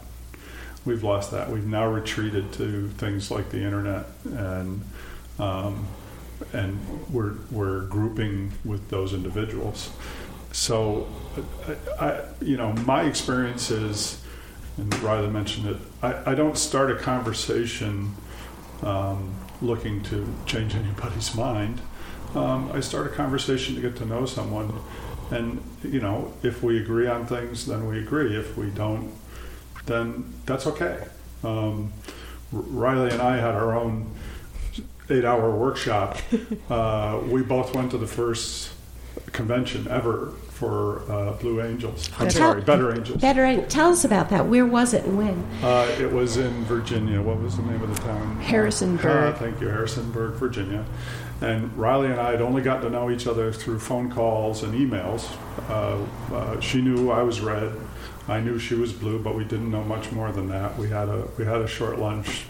We've 0.85 1.03
lost 1.03 1.31
that. 1.31 1.51
We've 1.51 1.67
now 1.67 1.87
retreated 1.87 2.53
to 2.55 2.89
things 2.91 3.31
like 3.31 3.51
the 3.51 3.63
internet 3.63 4.07
and 4.25 4.83
um, 5.39 5.87
and 6.53 6.79
we're 7.11 7.35
we're 7.51 7.83
grouping 7.83 8.53
with 8.65 8.89
those 8.89 9.13
individuals. 9.13 9.91
So, 10.53 11.09
I, 11.99 12.07
I, 12.07 12.25
you 12.43 12.59
know, 12.59 12.75
my 12.75 13.05
experience 13.05 13.71
is, 13.71 14.23
and 14.77 14.95
Riley 15.01 15.29
mentioned 15.29 15.67
it. 15.67 15.77
I, 16.03 16.33
I 16.33 16.35
don't 16.35 16.59
start 16.59 16.91
a 16.91 16.97
conversation 16.97 18.15
um, 18.83 19.35
looking 19.63 20.03
to 20.05 20.27
change 20.45 20.75
anybody's 20.75 21.35
mind. 21.35 21.81
Um, 22.35 22.71
I 22.73 22.81
start 22.81 23.07
a 23.07 23.11
conversation 23.11 23.75
to 23.77 23.81
get 23.81 23.97
to 23.97 24.07
know 24.07 24.27
someone, 24.27 24.81
and 25.33 25.63
you 25.83 26.01
know, 26.01 26.33
if 26.43 26.63
we 26.63 26.79
agree 26.79 27.07
on 27.07 27.27
things, 27.27 27.67
then 27.67 27.87
we 27.87 27.99
agree. 27.99 28.37
If 28.37 28.57
we 28.57 28.71
don't, 28.71 29.13
then 29.87 30.33
that's 30.47 30.67
okay. 30.67 31.05
Um, 31.43 31.93
Riley 32.53 33.11
and 33.11 33.23
I 33.23 33.37
had 33.37 33.55
our 33.55 33.75
own 33.75 34.11
eight-hour 35.11 35.51
workshop. 35.51 36.19
uh, 36.71 37.21
we 37.27 37.43
both 37.43 37.75
went 37.75 37.91
to 37.93 37.99
the 37.99 38.07
first 38.07 38.73
convention 39.33 39.89
ever 39.89 40.33
for 40.49 41.11
uh, 41.11 41.33
Blue 41.33 41.61
Angels. 41.61 42.09
I'm 42.19 42.29
Tell- 42.29 42.31
sorry, 42.31 42.61
Better 42.61 42.95
Angels. 42.95 43.21
Better 43.21 43.45
Angels. 43.45 43.73
tell 43.73 43.91
us 43.91 44.05
about 44.05 44.29
that. 44.31 44.47
Where 44.47 44.67
was 44.67 44.95
it 44.95 45.05
and 45.05 45.17
when? 45.19 45.45
Uh, 45.63 45.93
it 45.99 46.13
was 46.13 46.37
in 46.37 46.53
Virginia. 46.65 47.21
What 47.21 47.41
was 47.41 47.57
the 47.57 47.63
name 47.63 47.83
of 47.83 47.95
the 47.95 48.01
town? 48.03 48.41
Harrisonburg. 48.41 49.37
Thank 49.37 49.61
you, 49.61 49.69
Harrisonburg, 49.69 50.35
Virginia. 50.35 50.85
And 51.43 51.77
Riley 51.77 52.11
and 52.11 52.21
I 52.21 52.31
had 52.31 52.41
only 52.41 52.63
gotten 52.63 52.85
to 52.85 52.91
know 52.91 53.11
each 53.11 53.27
other 53.27 53.53
through 53.53 53.81
phone 53.81 54.11
calls 54.11 54.63
and 54.63 54.75
emails. 54.75 55.29
Uh, 55.69 56.35
uh, 56.35 56.61
she 56.61 56.81
knew 56.81 57.11
I 57.11 57.23
was 57.23 57.41
red. 57.41 57.73
I 58.29 58.41
knew 58.41 58.59
she 58.59 58.75
was 58.77 58.93
blue, 58.93 59.19
but 59.19 59.35
we 59.35 59.45
didn't 59.45 59.71
know 59.71 59.83
much 59.83 60.13
more 60.13 60.31
than 60.31 60.49
that. 60.51 60.79
We 60.79 60.89
had 60.89 61.09
a 61.09 61.27
we 61.37 61.45
had 61.45 61.61
a 61.61 61.67
short 61.67 61.99
lunch 61.99 62.45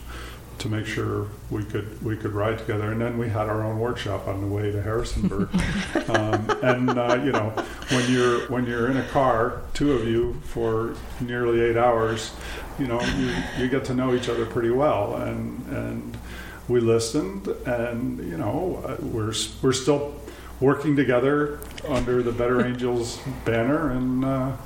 to 0.59 0.69
make 0.69 0.87
sure 0.87 1.27
we 1.51 1.65
could 1.65 2.03
we 2.05 2.17
could 2.17 2.33
ride 2.33 2.59
together, 2.59 2.93
and 2.93 3.01
then 3.01 3.17
we 3.17 3.29
had 3.29 3.49
our 3.49 3.65
own 3.65 3.79
workshop 3.79 4.29
on 4.29 4.41
the 4.43 4.47
way 4.47 4.71
to 4.71 4.83
Harrisonburg. 4.83 5.49
um, 6.11 6.51
and 6.63 6.91
uh, 6.91 7.21
you 7.25 7.33
know, 7.33 7.51
when 7.89 8.11
you're 8.11 8.41
when 8.49 8.67
you're 8.67 8.91
in 8.91 8.99
a 8.99 9.07
car, 9.09 9.63
two 9.73 9.93
of 9.93 10.07
you 10.07 10.35
for 10.45 10.95
nearly 11.21 11.63
eight 11.63 11.77
hours, 11.77 12.33
you 12.79 12.87
know, 12.87 13.01
you, 13.01 13.35
you 13.59 13.69
get 13.69 13.85
to 13.87 13.95
know 13.95 14.15
each 14.15 14.29
other 14.29 14.45
pretty 14.45 14.71
well, 14.71 15.17
and 15.17 15.67
and 15.69 16.19
we 16.73 16.81
listened, 16.81 17.47
and 17.67 18.19
you 18.19 18.39
know, 18.39 18.83
uh, 18.85 18.97
we're 19.01 19.35
we're 19.61 19.73
still 19.73 20.15
working 20.59 20.97
together 20.97 21.61
under 21.87 22.23
the 22.23 22.33
Better 22.33 22.65
Angels 22.67 23.21
banner, 23.45 23.91
and. 23.91 24.25
Uh, 24.25 24.57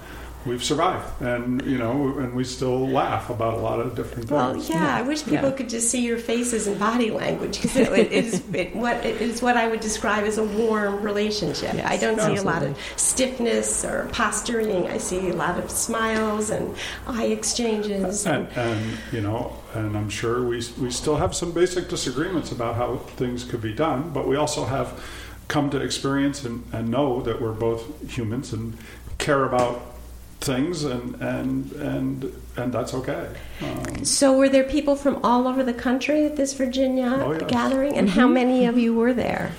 We've 0.46 0.62
survived, 0.62 1.20
and 1.20 1.60
you 1.66 1.76
know, 1.76 2.18
and 2.18 2.34
we 2.34 2.44
still 2.44 2.86
laugh 2.88 3.30
about 3.30 3.54
a 3.54 3.56
lot 3.56 3.80
of 3.80 3.96
different 3.96 4.28
things. 4.28 4.30
Well, 4.30 4.52
things. 4.52 4.70
yeah, 4.70 4.96
I 4.96 5.02
wish 5.02 5.24
people 5.24 5.50
Yeah. 5.50 5.56
could 5.56 5.68
just 5.68 5.90
see 5.90 6.06
your 6.06 6.18
faces 6.18 6.68
and 6.68 6.78
body 6.78 7.10
language 7.10 7.60
because 7.60 7.76
it, 7.76 7.92
it 7.92 8.12
is 8.12 8.42
it, 8.52 8.76
what 8.76 9.04
it 9.04 9.20
is 9.20 9.42
what 9.42 9.56
I 9.56 9.66
would 9.66 9.80
describe 9.80 10.24
as 10.24 10.38
a 10.38 10.44
warm 10.44 11.02
relationship. 11.02 11.74
Yes, 11.74 11.90
I 11.90 11.96
don't 11.96 12.20
see 12.20 12.36
a 12.36 12.42
lot 12.42 12.62
of 12.62 12.78
stiffness 12.96 13.84
or 13.84 14.08
posturing. 14.12 14.86
I 14.86 14.98
see 14.98 15.30
a 15.30 15.34
lot 15.34 15.58
of 15.58 15.70
smiles 15.70 16.50
and 16.50 16.76
eye 17.06 17.26
exchanges. 17.26 18.24
And, 18.26 18.48
and 18.56 18.98
you 19.10 19.20
know, 19.20 19.56
and 19.74 19.96
I'm 19.96 20.10
sure 20.10 20.46
we 20.46 20.62
we 20.78 20.90
still 20.90 21.16
have 21.16 21.34
some 21.34 21.52
basic 21.52 21.88
disagreements 21.88 22.52
about 22.52 22.76
how 22.76 22.98
things 23.16 23.42
could 23.44 23.62
be 23.62 23.72
done, 23.74 24.10
but 24.10 24.28
we 24.28 24.36
also 24.36 24.64
have 24.64 25.02
come 25.48 25.70
to 25.70 25.80
experience 25.80 26.44
and, 26.44 26.64
and 26.72 26.88
know 26.88 27.20
that 27.22 27.40
we're 27.40 27.52
both 27.52 28.10
humans 28.10 28.52
and 28.52 28.76
care 29.18 29.44
about 29.44 29.95
things, 30.40 30.85
and 30.85 31.14
and 31.21 31.73
and 31.73 32.33
and 32.57 32.73
that's 32.73 32.95
okay. 32.95 33.28
Um, 33.62 34.05
So, 34.05 34.37
were 34.37 34.49
there 34.49 34.64
people 34.64 34.97
from 34.97 35.21
all 35.25 35.47
over 35.47 35.62
the 35.62 35.75
country 35.75 36.25
at 36.25 36.37
this 36.37 36.55
Virginia 36.55 37.23
Oh, 37.25 37.33
yes. 37.33 37.43
gathering? 37.49 37.97
And 37.97 38.09
how 38.11 38.26
many 38.26 38.66
of 38.66 38.78
you 38.78 38.95
were 38.95 39.12
there? 39.12 39.52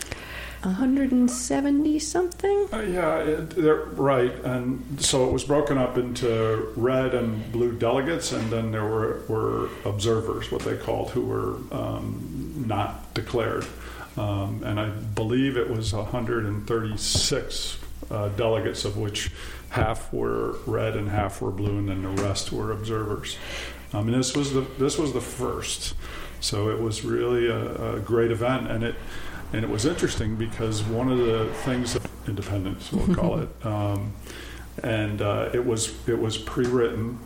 170 0.64 2.00
something. 2.00 2.68
Uh, 2.74 2.82
yeah, 2.82 3.18
it, 3.20 3.52
they're 3.52 3.84
right. 3.86 4.34
And 4.44 5.00
so 5.02 5.28
it 5.28 5.32
was 5.32 5.44
broken 5.44 5.78
up 5.78 5.98
into 5.98 6.72
red 6.76 7.14
and 7.14 7.52
blue 7.52 7.74
delegates, 7.78 8.32
and 8.32 8.50
then 8.52 8.72
there 8.72 8.84
were, 8.86 9.22
were 9.28 9.70
observers, 9.86 10.52
what 10.52 10.64
they 10.64 10.76
called, 10.76 11.12
who 11.12 11.22
were 11.22 11.56
um, 11.72 12.64
not 12.68 13.14
declared. 13.14 13.66
Um, 14.18 14.64
and 14.66 14.80
I 14.80 14.90
believe 14.90 15.58
it 15.58 15.70
was 15.70 15.94
136 15.94 17.78
uh, 18.10 18.30
delegates, 18.30 18.86
of 18.86 18.98
which 18.98 19.32
half 19.70 20.12
were 20.14 20.58
red 20.66 20.96
and 20.96 21.10
half 21.10 21.42
were 21.42 21.52
blue, 21.52 21.78
and 21.78 21.90
then 21.90 22.04
the 22.04 22.24
rest 22.24 22.52
were 22.52 22.72
observers. 22.72 23.38
Um, 23.94 24.08
and 24.08 24.16
this 24.16 24.36
was 24.36 24.54
the 24.54 24.62
this 24.78 24.98
was 24.98 25.14
the 25.14 25.22
first, 25.22 25.96
so 26.40 26.70
it 26.70 26.80
was 26.80 27.04
really 27.04 27.48
a, 27.48 27.96
a 27.96 28.00
great 28.00 28.32
event, 28.32 28.70
and 28.70 28.84
it 28.84 28.96
and 29.54 29.64
it 29.64 29.70
was 29.70 29.86
interesting 29.86 30.36
because 30.36 30.84
one 30.84 31.10
of 31.12 31.18
the 31.18 31.46
things 31.64 31.96
of 31.96 32.06
independence 32.28 32.92
we'll 32.92 33.16
call 33.16 33.40
it 33.40 33.50
um, 33.66 34.14
and 34.84 35.22
uh, 35.22 35.50
it 35.54 35.66
was 35.66 36.08
it 36.08 36.20
was 36.20 36.38
pre-written 36.38 37.20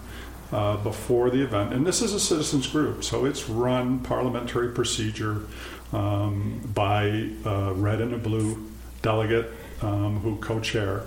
uh, 0.51 0.77
before 0.77 1.29
the 1.29 1.41
event 1.41 1.73
and 1.73 1.85
this 1.85 2.01
is 2.01 2.13
a 2.13 2.19
citizens 2.19 2.67
group 2.67 3.03
so 3.03 3.25
it's 3.25 3.50
run 3.50 4.00
parliamentary 4.00 4.71
procedure 4.71 5.41
um, 5.93 6.61
by 6.73 7.29
a 7.45 7.73
red 7.73 8.01
and 8.01 8.13
a 8.13 8.17
blue 8.17 8.71
delegate 9.01 9.51
um, 9.81 10.19
who 10.19 10.35
co-chair 10.38 11.03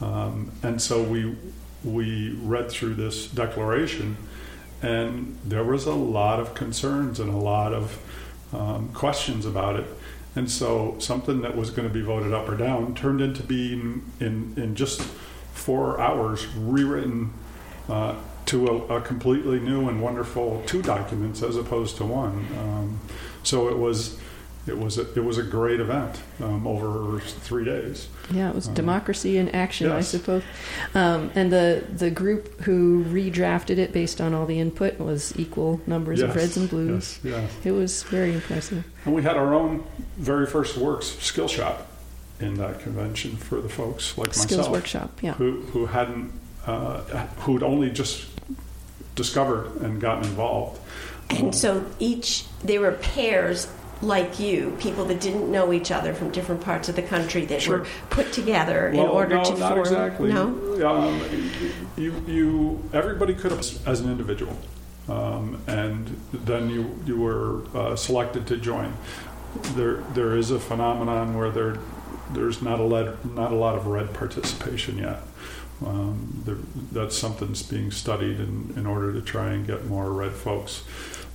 um, 0.00 0.50
and 0.62 0.80
so 0.80 1.02
we 1.02 1.36
we 1.84 2.32
read 2.42 2.70
through 2.70 2.94
this 2.94 3.26
declaration 3.28 4.16
and 4.82 5.38
there 5.44 5.64
was 5.64 5.86
a 5.86 5.94
lot 5.94 6.38
of 6.40 6.54
concerns 6.54 7.18
and 7.20 7.32
a 7.32 7.36
lot 7.36 7.72
of 7.72 7.98
um, 8.52 8.88
questions 8.88 9.46
about 9.46 9.76
it 9.76 9.86
and 10.36 10.50
so 10.50 10.94
something 10.98 11.40
that 11.42 11.56
was 11.56 11.70
going 11.70 11.86
to 11.86 11.92
be 11.92 12.00
voted 12.00 12.32
up 12.32 12.48
or 12.48 12.56
down 12.56 12.94
turned 12.94 13.20
into 13.20 13.42
being 13.42 14.10
in, 14.20 14.54
in 14.56 14.74
just 14.74 15.00
four 15.52 16.00
hours 16.00 16.46
rewritten 16.54 17.32
uh, 17.88 18.14
to 18.46 18.68
a, 18.68 18.96
a 18.96 19.00
completely 19.00 19.58
new 19.60 19.88
and 19.88 20.00
wonderful 20.00 20.62
two 20.66 20.80
documents 20.80 21.42
as 21.42 21.56
opposed 21.56 21.96
to 21.96 22.04
one. 22.04 22.46
Um, 22.58 23.00
so 23.42 23.68
it 23.68 23.76
was 23.76 24.18
it 24.68 24.78
was 24.78 24.98
a, 24.98 25.12
it 25.14 25.24
was 25.24 25.38
a 25.38 25.42
great 25.42 25.80
event 25.80 26.20
um, 26.42 26.66
over 26.66 27.20
three 27.20 27.64
days. 27.64 28.08
Yeah, 28.30 28.50
it 28.50 28.54
was 28.54 28.68
Um, 28.68 28.74
democracy 28.74 29.38
in 29.38 29.48
action, 29.50 29.90
I 29.90 30.02
suppose. 30.02 30.42
Um, 30.94 31.30
and 31.34 31.50
the 31.50 31.84
the 31.96 32.10
group 32.10 32.60
who 32.62 33.04
redrafted 33.04 33.78
it 33.78 33.92
based 33.92 34.20
on 34.20 34.34
all 34.34 34.46
the 34.46 34.58
input 34.60 34.98
was 34.98 35.38
equal 35.38 35.80
numbers 35.86 36.20
of 36.20 36.34
reds 36.36 36.56
and 36.56 36.68
blues. 36.68 37.18
Yes, 37.22 37.34
yes. 37.34 37.52
It 37.64 37.72
was 37.72 38.02
very 38.04 38.32
impressive. 38.32 38.84
And 39.04 39.14
we 39.14 39.22
had 39.22 39.36
our 39.36 39.54
own 39.54 39.84
very 40.16 40.46
first 40.46 40.76
works 40.76 41.06
skill 41.20 41.48
shop 41.48 41.86
in 42.40 42.54
that 42.54 42.80
convention 42.80 43.36
for 43.36 43.60
the 43.60 43.68
folks 43.68 44.16
like 44.16 44.34
Skills 44.34 44.58
myself 44.58 44.70
workshop, 44.70 45.10
yeah. 45.22 45.34
who 45.34 45.62
who 45.72 45.86
hadn't 45.86 46.32
uh, 46.66 47.00
who'd 47.38 47.62
only 47.62 47.90
just 47.90 48.26
discovered 49.14 49.66
and 49.80 50.00
gotten 50.00 50.24
involved. 50.24 50.80
And 51.30 51.54
so 51.54 51.84
each, 51.98 52.46
they 52.64 52.78
were 52.78 52.92
pairs 52.92 53.68
like 54.00 54.38
you, 54.38 54.76
people 54.78 55.04
that 55.06 55.20
didn't 55.20 55.50
know 55.50 55.72
each 55.72 55.90
other 55.90 56.14
from 56.14 56.30
different 56.30 56.60
parts 56.60 56.88
of 56.88 56.96
the 56.96 57.02
country 57.02 57.44
that 57.46 57.62
Sure. 57.62 57.80
were 57.80 57.86
put 58.10 58.32
together 58.32 58.88
in 58.88 59.00
order 59.00 59.36
no, 59.36 59.44
to 59.44 59.58
not 59.58 59.68
form. 59.70 59.80
exactly. 59.80 60.32
No? 60.32 60.88
Um, 60.88 61.20
you, 61.96 62.14
you, 62.26 62.90
everybody 62.92 63.34
could 63.34 63.50
have 63.50 63.60
as 63.86 64.00
an 64.00 64.10
individual, 64.10 64.56
um, 65.08 65.60
and 65.66 66.20
then 66.32 66.70
you 66.70 66.98
you 67.06 67.18
were 67.18 67.62
uh, 67.76 67.96
selected 67.96 68.46
to 68.46 68.56
join. 68.56 68.94
There 69.74 70.04
there 70.14 70.36
is 70.36 70.50
a 70.50 70.60
phenomenon 70.60 71.36
where 71.36 71.50
there 71.50 71.78
there's 72.32 72.62
not 72.62 72.78
a 72.78 72.84
lead, 72.84 73.16
not 73.34 73.50
a 73.50 73.56
lot 73.56 73.74
of 73.74 73.86
red 73.86 74.14
participation 74.14 74.98
yet. 74.98 75.22
Um, 75.84 76.42
there, 76.44 76.56
that's 76.92 77.16
something 77.16 77.48
that's 77.48 77.62
being 77.62 77.90
studied 77.90 78.40
in, 78.40 78.72
in 78.76 78.86
order 78.86 79.12
to 79.12 79.22
try 79.22 79.50
and 79.50 79.66
get 79.66 79.86
more 79.86 80.12
red 80.12 80.32
folks. 80.32 80.82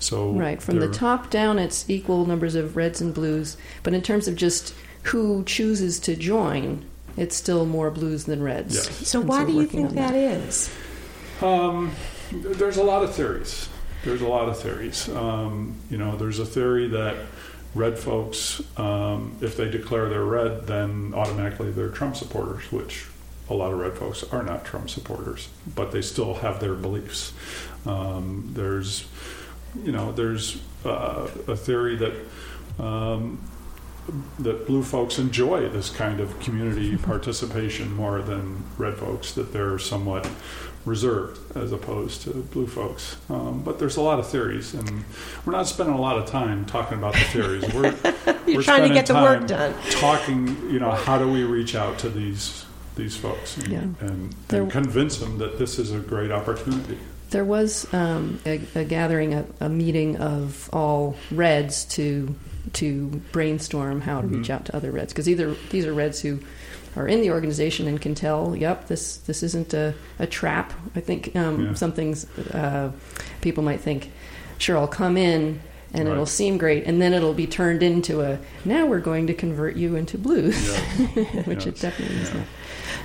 So 0.04 0.32
Right, 0.32 0.62
from 0.62 0.80
the 0.80 0.90
top 0.90 1.30
down, 1.30 1.60
it's 1.60 1.90
equal 1.90 2.26
numbers 2.26 2.56
of 2.56 2.76
reds 2.76 3.02
and 3.02 3.14
blues. 3.14 3.58
But 3.84 3.94
in 3.94 4.02
terms 4.02 4.28
of 4.28 4.36
just 4.36 4.76
who 5.04 5.44
chooses 5.46 6.00
to 6.02 6.16
join, 6.16 6.86
it's 7.18 7.36
still 7.36 7.66
more 7.66 7.92
blues 7.92 8.26
than 8.26 8.42
reds. 8.44 8.76
Yes. 8.76 9.08
So 9.08 9.20
And 9.22 9.30
why 9.30 9.42
so 9.42 9.48
do 9.48 9.54
you 9.54 9.66
think 9.66 9.90
on 9.90 9.96
that 9.96 10.16
is? 10.16 10.74
Um, 11.42 11.92
there's 12.32 12.78
a 12.78 12.84
lot 12.84 13.04
of 13.04 13.14
theories. 13.16 13.70
There's 14.04 14.22
a 14.22 14.28
lot 14.28 14.50
of 14.50 14.60
theories. 14.60 15.08
Um, 15.10 15.76
you 15.90 15.98
know, 15.98 16.18
there's 16.18 16.40
a 16.40 16.46
theory 16.46 16.88
that 16.90 17.16
red 17.76 17.98
folks, 17.98 18.62
um, 18.78 19.36
if 19.42 19.58
they 19.58 19.70
declare 19.70 20.10
they're 20.10 20.24
red, 20.24 20.68
then 20.68 21.14
automatically 21.16 21.72
they're 21.72 21.90
Trump 21.90 22.16
supporters, 22.16 22.72
which 22.72 23.06
a 23.50 23.54
lot 23.54 23.72
of 23.72 23.80
red 23.80 23.94
folks 23.94 24.24
are 24.24 24.44
not 24.44 24.66
Trump 24.66 24.90
supporters, 24.90 25.50
but 25.76 25.92
they 25.92 26.02
still 26.02 26.36
have 26.36 26.60
their 26.60 26.76
beliefs. 26.76 27.34
Um, 27.86 28.52
there's, 28.54 29.06
you 29.82 29.92
know, 29.92 30.12
there's 30.12 30.62
uh, 30.86 31.30
a 31.48 31.56
theory 31.56 31.96
that 31.98 32.14
um, 32.84 33.40
that 34.40 34.68
blue 34.68 34.84
folks 34.84 35.18
enjoy 35.18 35.70
this 35.70 35.90
kind 35.90 36.20
of 36.20 36.38
community 36.40 36.98
participation 37.12 37.94
more 37.96 38.22
than 38.22 38.64
red 38.78 38.96
folks, 38.98 39.32
that 39.34 39.54
they're 39.54 39.80
somewhat 39.80 40.30
reserved 40.86 41.40
as 41.56 41.72
opposed 41.72 42.22
to 42.24 42.32
blue 42.32 42.68
folks. 42.68 43.16
Um, 43.30 43.62
but 43.64 43.80
there's 43.80 43.96
a 43.96 44.02
lot 44.02 44.20
of 44.20 44.28
theories, 44.28 44.74
and 44.74 45.06
we're 45.46 45.54
not 45.54 45.68
spending 45.68 45.96
a 45.96 46.02
lot 46.02 46.18
of 46.18 46.26
time 46.26 46.66
talking 46.66 46.98
about 46.98 47.14
the 47.14 47.20
theories. 47.22 47.74
We're, 47.74 47.96
You're 48.46 48.58
we're 48.58 48.64
trying 48.64 48.90
to 48.90 48.94
get 48.94 49.06
the 49.06 49.14
work 49.14 49.48
done. 49.48 49.74
Talking, 49.92 50.48
you 50.70 50.80
know, 50.80 50.92
how 50.92 51.18
do 51.18 51.32
we 51.32 51.44
reach 51.44 51.76
out 51.76 51.98
to 52.00 52.10
these 52.10 52.66
these 52.96 53.16
folks 53.18 53.58
and, 53.58 53.68
Yeah. 53.70 53.80
and, 54.08 54.36
and 54.50 54.72
convince 54.72 55.18
them 55.18 55.40
that 55.40 55.58
this 55.58 55.80
is 55.80 55.92
a 55.92 56.00
great 56.00 56.30
opportunity? 56.32 56.98
There 57.34 57.44
was 57.44 57.92
um, 57.94 58.40
a, 58.46 58.62
a 58.76 58.84
gathering, 58.86 59.34
a, 59.34 59.46
a 59.60 59.68
meeting 59.70 60.18
of 60.18 60.70
all 60.72 61.16
Reds 61.32 61.84
to 61.98 62.34
to 62.74 63.22
brainstorm 63.34 64.00
how 64.02 64.22
to 64.22 64.28
reach 64.28 64.48
Mhm. 64.48 64.50
out 64.52 64.66
to 64.66 64.76
other 64.76 64.92
Reds 64.92 65.12
because 65.12 65.28
either 65.28 65.54
these 65.70 65.86
are 65.86 65.94
Reds 65.94 66.22
who 66.22 66.40
are 66.96 67.08
in 67.08 67.20
the 67.22 67.32
organization 67.32 67.88
and 67.88 68.00
can 68.00 68.16
tell, 68.16 68.56
yep, 68.56 68.88
this 68.88 69.18
this 69.18 69.42
isn't 69.44 69.74
a, 69.74 69.94
a 70.20 70.28
trap. 70.28 70.72
I 70.96 71.00
think 71.02 71.36
um, 71.36 71.66
Yeah. 71.66 71.74
some 71.74 71.92
things 71.92 72.26
uh, 72.54 72.92
people 73.42 73.64
might 73.64 73.82
think, 73.82 74.12
sure, 74.60 74.78
I'll 74.78 74.88
come 74.88 75.18
in. 75.18 75.60
And 75.96 76.06
Right. 76.08 76.14
it'll 76.14 76.26
seem 76.26 76.58
great, 76.58 76.86
and 76.88 77.00
then 77.00 77.14
it'll 77.14 77.36
be 77.36 77.46
turned 77.46 77.84
into 77.84 78.22
a. 78.22 78.40
Now 78.66 78.88
we're 78.88 79.00
going 79.00 79.28
to 79.28 79.34
convert 79.36 79.76
you 79.76 79.96
into 79.96 80.18
blues, 80.18 80.56
which 81.46 81.68
it 81.68 81.80
definitely 81.80 82.18
is 82.18 82.34
not. 82.34 82.46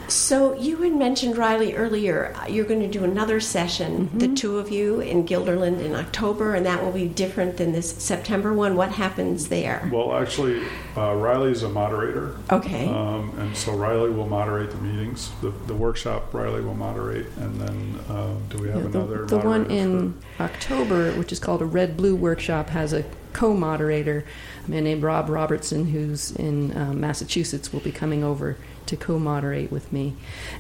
So 0.09 0.55
you 0.55 0.79
had 0.79 0.95
mentioned 0.95 1.37
Riley 1.37 1.75
earlier. 1.75 2.35
uh, 2.37 2.47
You're 2.47 2.65
going 2.65 2.81
to 2.81 2.89
do 2.89 3.05
another 3.05 3.41
session, 3.41 4.07
Mm-hmm. 4.09 4.19
the 4.19 4.29
two 4.35 4.59
of 4.59 4.71
you 4.71 5.01
in 5.01 5.27
Guilderland 5.27 5.81
in 5.81 5.95
October, 5.95 6.55
and 6.55 6.65
that 6.65 6.83
will 6.83 6.93
be 6.93 7.07
different 7.09 7.59
than 7.59 7.73
this 7.73 7.91
September 7.93 8.55
one. 8.55 8.75
What 8.75 8.91
happens 8.93 9.49
there? 9.49 9.89
Well, 9.93 10.15
actually, 10.15 10.63
uh, 10.97 11.15
is 11.51 11.63
a 11.63 11.69
moderator. 11.69 12.37
Okay. 12.51 12.89
Um, 12.89 13.35
and 13.39 13.55
so 13.57 13.73
Riley 13.75 14.11
will 14.11 14.27
moderate 14.29 14.71
the 14.71 14.79
meetings. 14.79 15.31
The, 15.43 15.51
the 15.67 15.75
workshop 15.75 16.33
Riley 16.33 16.63
will 16.63 16.75
moderate, 16.75 17.27
and 17.37 17.61
then 17.61 18.01
uh, 18.09 18.35
do 18.49 18.59
we 18.59 18.69
have 18.69 18.85
Yeah, 18.85 18.89
the- 18.89 18.99
another? 19.01 19.27
the 19.27 19.37
one 19.39 19.63
moderator 19.63 19.75
in 19.83 20.15
October, 20.41 21.13
which 21.13 21.33
is 21.33 21.39
called 21.39 21.61
a 21.61 21.67
Red 21.67 21.97
Blue 21.99 22.17
Workshop, 22.17 22.71
has 22.71 22.93
a 22.95 23.05
co-moderator, 23.35 24.25
a 24.67 24.71
man 24.71 24.85
named 24.85 25.03
Rob 25.03 25.29
Robertson, 25.29 25.87
who's 25.89 26.31
in 26.33 26.75
um, 26.77 26.99
Massachusetts, 27.01 27.73
will 27.73 27.81
be 27.81 27.93
coming 27.93 28.25
over 28.25 28.57
to 28.89 28.97
co-moderate 28.97 29.71
with 29.71 29.93
me, 29.93 30.15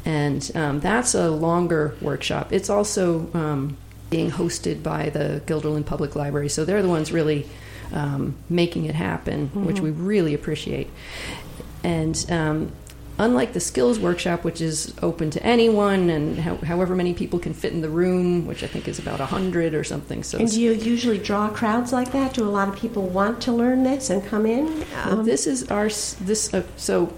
and 0.04 0.50
um, 0.54 0.80
that's 0.80 1.14
a 1.14 1.30
longer 1.30 1.94
workshop. 2.00 2.52
It's 2.52 2.70
also 2.70 3.28
um, 3.34 3.76
being 4.10 4.30
hosted 4.30 4.82
by 4.82 5.10
the 5.10 5.42
Guilderland 5.46 5.86
Public 5.86 6.14
Library, 6.16 6.48
so 6.48 6.64
they're 6.64 6.82
the 6.82 6.88
ones 6.88 7.12
really 7.12 7.46
um, 7.92 8.34
making 8.48 8.84
it 8.86 8.94
happen, 8.94 9.48
which 9.66 9.80
we 9.80 9.90
really 9.90 10.34
appreciate. 10.34 10.88
And 11.84 12.26
um, 12.30 12.72
unlike 13.18 13.52
the 13.52 13.60
skills 13.60 13.98
workshop, 13.98 14.44
which 14.44 14.60
is 14.60 14.94
open 15.02 15.30
to 15.30 15.42
anyone 15.42 16.10
and 16.10 16.38
how, 16.38 16.56
however 16.56 16.94
many 16.94 17.14
people 17.14 17.38
can 17.38 17.52
fit 17.54 17.72
in 17.72 17.80
the 17.80 17.88
room, 17.88 18.46
which 18.46 18.62
I 18.62 18.66
think 18.66 18.88
is 18.88 18.98
about 18.98 19.18
100 19.20 19.74
or 19.74 19.84
something. 19.84 20.22
So 20.22 20.38
and 20.38 20.50
do 20.50 20.60
you 20.60 20.72
usually 20.72 21.18
draw 21.18 21.48
crowds 21.48 21.92
like 21.92 22.12
that? 22.12 22.34
Do 22.34 22.44
a 22.46 22.50
lot 22.50 22.68
of 22.68 22.76
people 22.76 23.02
want 23.08 23.40
to 23.42 23.52
learn 23.52 23.82
this 23.84 24.10
and 24.10 24.24
come 24.24 24.46
in? 24.46 24.66
Well, 24.66 25.20
Um, 25.20 25.24
this 25.24 25.46
is 25.46 25.68
our 25.70 25.86
this 25.88 26.52
uh, 26.54 26.62
so 26.76 27.12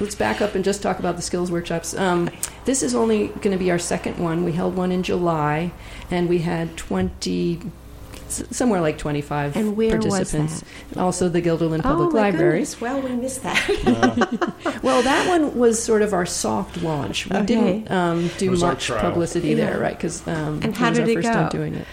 let's 0.00 0.14
back 0.14 0.40
up 0.40 0.54
and 0.54 0.64
just 0.64 0.82
talk 0.82 0.98
about 0.98 1.16
the 1.16 1.22
skills 1.22 1.50
workshops. 1.50 1.94
Um, 1.96 2.30
this 2.64 2.82
is 2.82 2.94
only 2.94 3.28
going 3.28 3.52
to 3.52 3.58
be 3.58 3.70
our 3.70 3.78
second 3.78 4.18
one. 4.18 4.44
We 4.44 4.52
held 4.52 4.76
one 4.76 4.92
in 4.92 5.02
July, 5.02 5.72
and 6.10 6.28
we 6.28 6.38
had 6.38 6.76
20 6.76 7.60
somewhere 8.28 8.80
like 8.80 8.98
25 8.98 9.56
And 9.56 9.76
where 9.76 9.96
was 9.98 10.06
participants. 10.06 10.64
Also, 10.96 11.28
the 11.28 11.40
Guilderland 11.40 11.82
Public 11.84 12.08
oh, 12.08 12.12
my 12.12 12.20
Library. 12.22 12.52
goodness. 12.58 12.80
Well, 12.80 13.00
we 13.00 13.10
missed 13.12 13.42
that. 13.44 14.52
Well, 14.82 15.02
that 15.02 15.28
one 15.28 15.56
was 15.56 15.82
sort 15.82 16.02
of 16.02 16.12
our 16.12 16.26
soft 16.26 16.82
launch. 16.82 17.28
We 17.28 17.36
Okay. 17.36 17.46
didn't 17.46 17.90
um, 17.90 18.28
do 18.38 18.46
It 18.46 18.50
was 18.50 18.62
our 18.62 18.72
much 18.72 18.88
publicity 18.90 19.48
Yeah. 19.50 19.54
there, 19.70 19.78
right? 19.80 19.96
Because 19.96 20.26
um, 20.26 20.60
And 20.62 20.76
how 20.76 20.88
it 20.88 20.90
was 20.90 20.98
did 20.98 21.04
our 21.04 21.10
it 21.10 21.14
first 21.14 21.28
go? 21.28 21.32
time 21.34 21.48
doing 21.50 21.74
it. 21.76 21.86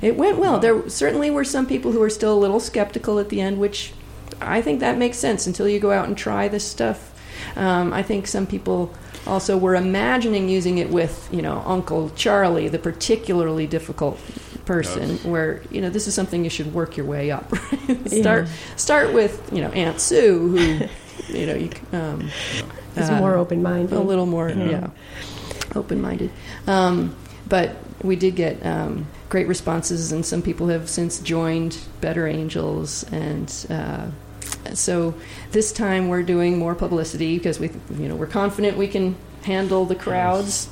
It 0.00 0.16
went 0.16 0.38
well. 0.38 0.58
There 0.58 0.88
certainly 0.88 1.30
were 1.30 1.44
some 1.44 1.66
people 1.66 1.92
who 1.92 1.98
were 2.00 2.10
still 2.10 2.32
a 2.34 2.38
little 2.38 2.60
skeptical 2.60 3.18
at 3.18 3.28
the 3.28 3.40
end, 3.40 3.58
which 3.58 3.92
I 4.40 4.62
think 4.62 4.80
that 4.80 4.96
makes 4.96 5.18
sense 5.18 5.46
until 5.46 5.68
you 5.68 5.80
go 5.80 5.90
out 5.90 6.06
and 6.06 6.16
try 6.16 6.48
this 6.48 6.64
stuff. 6.64 7.10
Um, 7.56 7.92
I 7.92 8.02
think 8.02 8.26
some 8.26 8.46
people 8.46 8.92
also 9.26 9.56
were 9.56 9.74
imagining 9.74 10.48
using 10.48 10.78
it 10.78 10.90
with, 10.90 11.28
you 11.32 11.40
know, 11.42 11.62
Uncle 11.66 12.10
Charlie, 12.16 12.68
the 12.68 12.78
particularly 12.78 13.66
difficult 13.66 14.18
person, 14.66 15.10
Yes. 15.10 15.24
where 15.24 15.62
you 15.70 15.80
know 15.82 15.90
this 15.90 16.06
is 16.08 16.14
something 16.14 16.42
you 16.44 16.50
should 16.50 16.72
work 16.72 16.96
your 16.96 17.06
way 17.06 17.30
up. 17.30 17.52
start 18.06 18.48
start 18.76 19.12
with 19.12 19.50
you 19.52 19.60
know 19.62 19.68
Aunt 19.70 20.00
Sue, 20.00 20.48
who 20.48 21.36
you 21.38 21.46
know 21.46 21.54
you 21.54 21.70
c- 21.70 21.96
um, 21.96 22.30
It's 22.96 23.10
uh, 23.10 23.18
more 23.18 23.34
open 23.36 23.62
minded. 23.62 23.92
a 23.96 24.00
little 24.00 24.24
more 24.26 24.48
Yeah. 24.48 24.70
yeah, 24.70 24.90
open 25.74 26.00
minded. 26.00 26.30
Um, 26.66 27.14
but 27.48 27.76
we 28.02 28.16
did 28.16 28.36
get 28.36 28.64
um, 28.64 29.06
great 29.28 29.48
responses, 29.48 30.12
and 30.12 30.24
some 30.24 30.40
people 30.42 30.68
have 30.68 30.88
since 30.88 31.18
joined 31.20 31.76
Better 32.00 32.26
Angels, 32.26 33.04
and 33.12 33.52
uh, 33.68 34.06
so 34.72 35.14
this 35.52 35.72
time 35.72 36.08
we're 36.08 36.22
doing 36.22 36.58
more 36.58 36.74
publicity 36.74 37.36
because 37.38 37.60
we, 37.60 37.70
you 37.96 38.08
know, 38.08 38.16
we're 38.16 38.26
confident 38.26 38.76
we 38.76 38.88
can 38.88 39.16
handle 39.42 39.84
the 39.84 39.94
crowds. 39.94 40.68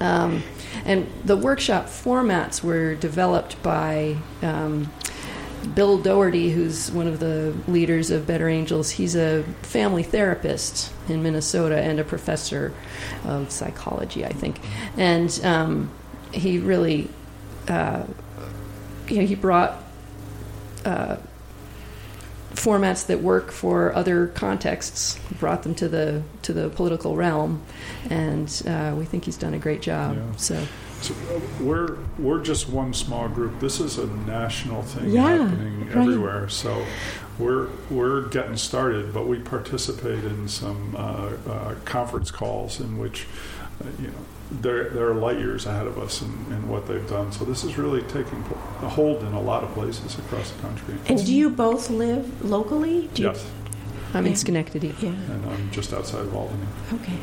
Um, 0.00 0.42
and 0.84 1.10
the 1.24 1.36
workshop 1.36 1.86
formats 1.86 2.62
were 2.62 2.94
developed 2.94 3.62
by 3.62 4.16
um, 4.42 4.92
Bill 5.74 5.98
Doherty, 5.98 6.50
who's 6.50 6.90
one 6.90 7.06
of 7.06 7.20
the 7.20 7.54
leaders 7.66 8.10
of 8.10 8.26
Better 8.26 8.48
Angels. 8.48 8.90
He's 8.90 9.16
a 9.16 9.42
family 9.62 10.02
therapist 10.02 10.92
in 11.08 11.22
Minnesota 11.22 11.78
and 11.80 11.98
a 11.98 12.04
professor 12.04 12.72
of 13.24 13.50
psychology, 13.50 14.24
I 14.24 14.32
think. 14.32 14.60
And 14.96 15.38
um, 15.44 15.90
he 16.32 16.58
really, 16.58 17.08
uh, 17.68 18.04
you 19.08 19.16
know, 19.16 19.26
he 19.26 19.34
brought 19.34 19.82
uh, 20.84 21.16
formats 22.58 23.06
that 23.06 23.20
work 23.22 23.50
for 23.50 23.94
other 23.94 24.28
contexts, 24.28 25.18
brought 25.38 25.62
them 25.62 25.74
to 25.76 25.88
the 25.88 26.22
to 26.42 26.52
the 26.52 26.68
political 26.70 27.16
realm, 27.16 27.62
and 28.10 28.62
uh, 28.66 28.94
we 28.98 29.04
think 29.04 29.24
he's 29.24 29.36
done 29.36 29.54
a 29.54 29.58
great 29.58 29.80
job. 29.82 30.16
Yeah. 30.16 30.36
So 30.36 30.66
So, 31.00 31.14
uh, 31.14 31.40
we're 31.60 31.96
we're 32.18 32.42
just 32.42 32.68
one 32.68 32.92
small 32.92 33.28
group. 33.28 33.60
This 33.60 33.80
is 33.80 33.98
a 33.98 34.06
national 34.06 34.82
thing 34.82 35.10
Yeah, 35.10 35.36
happening 35.44 35.86
right. 35.88 35.96
everywhere. 35.96 36.48
So 36.48 36.84
we're 37.38 37.68
we're 37.90 38.22
getting 38.28 38.56
started, 38.56 39.14
but 39.14 39.26
we 39.28 39.38
participate 39.38 40.24
in 40.24 40.48
some 40.48 40.96
uh, 40.96 41.30
uh, 41.48 41.74
conference 41.84 42.30
calls 42.32 42.80
in 42.80 42.98
which 42.98 43.26
you 44.00 44.08
know 44.08 44.14
they're 44.60 44.88
they're 44.90 45.14
light 45.14 45.38
years 45.38 45.66
ahead 45.66 45.86
of 45.86 45.98
us 45.98 46.22
in, 46.22 46.28
in 46.50 46.68
what 46.68 46.86
they've 46.88 47.08
done. 47.08 47.30
So 47.32 47.44
this 47.44 47.64
is 47.64 47.76
really 47.78 48.02
taking 48.02 48.42
a 48.82 48.88
hold 48.88 49.22
in 49.22 49.32
a 49.32 49.40
lot 49.40 49.62
of 49.62 49.72
places 49.74 50.18
across 50.18 50.50
the 50.50 50.62
country. 50.62 50.94
And 51.06 51.24
do 51.24 51.34
you 51.34 51.50
both 51.50 51.90
live 51.90 52.44
locally? 52.44 53.08
Do 53.14 53.22
you, 53.22 53.28
yes, 53.28 53.46
I'm 54.14 54.24
in 54.26 54.34
Schenectady. 54.36 54.94
Yeah. 55.00 55.10
and 55.10 55.44
I'm 55.50 55.70
just 55.70 55.92
outside 55.92 56.22
of 56.22 56.34
Albany. 56.34 56.64
Okay. 56.94 57.18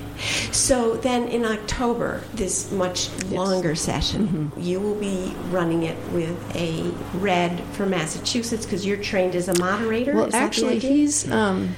So 0.51 0.97
then 0.97 1.27
in 1.29 1.43
October, 1.45 2.21
this 2.35 2.71
much 2.71 3.09
longer 3.31 3.73
session, 3.73 4.27
Mm-hmm. 4.27 4.61
you 4.61 4.79
will 4.79 4.93
be 4.95 5.33
running 5.49 5.81
it 5.83 5.97
with 6.11 6.37
a 6.55 6.91
red 7.17 7.59
for 7.73 7.87
Massachusetts 7.87 8.65
because 8.67 8.85
you're 8.85 8.97
trained 9.01 9.35
as 9.35 9.47
a 9.47 9.57
moderator. 9.59 10.13
Well, 10.13 10.27
Is 10.27 10.35
actually, 10.35 10.77
he's 10.77 11.29
um, 11.31 11.75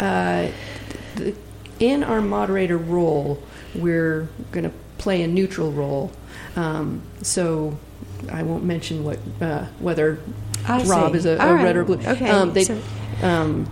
uh, 0.00 0.48
the, 1.16 1.34
in 1.78 2.02
our 2.02 2.22
moderator 2.22 2.78
role. 2.78 3.42
We're 3.78 4.28
going 4.52 4.64
to 4.64 4.72
play 4.98 5.22
a 5.22 5.28
neutral 5.28 5.72
role. 5.72 6.12
Um, 6.56 7.02
so 7.22 7.78
I 8.30 8.42
won't 8.42 8.64
mention 8.64 9.04
what 9.04 9.18
uh, 9.40 9.66
whether 9.78 10.18
I 10.66 10.82
Rob 10.84 11.12
see. 11.12 11.18
is 11.18 11.26
a, 11.26 11.34
a 11.34 11.54
right. 11.54 11.64
red 11.64 11.76
or 11.76 11.84
blue. 11.84 11.98
Okay. 12.04 12.28
Um, 12.28 12.52
they, 12.52 12.64
so- 12.64 12.80
um, 13.22 13.68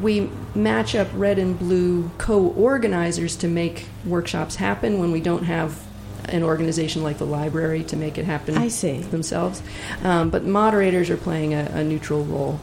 we 0.00 0.30
match 0.54 0.94
up 0.94 1.08
red 1.14 1.38
and 1.38 1.58
blue 1.58 2.10
co-organizers 2.18 3.36
to 3.36 3.48
make 3.48 3.86
workshops 4.04 4.56
happen 4.56 4.98
when 4.98 5.12
we 5.12 5.20
don't 5.20 5.44
have 5.44 5.82
an 6.26 6.42
organization 6.42 7.02
like 7.02 7.18
the 7.18 7.24
library 7.26 7.84
to 7.84 7.96
make 7.96 8.18
it 8.18 8.24
happen 8.24 8.56
I 8.56 8.68
see. 8.68 8.98
themselves. 9.00 9.62
Um, 10.02 10.30
but 10.30 10.44
moderators 10.44 11.08
are 11.08 11.16
playing 11.16 11.54
a, 11.54 11.70
a 11.72 11.84
neutral 11.84 12.24
role. 12.24 12.58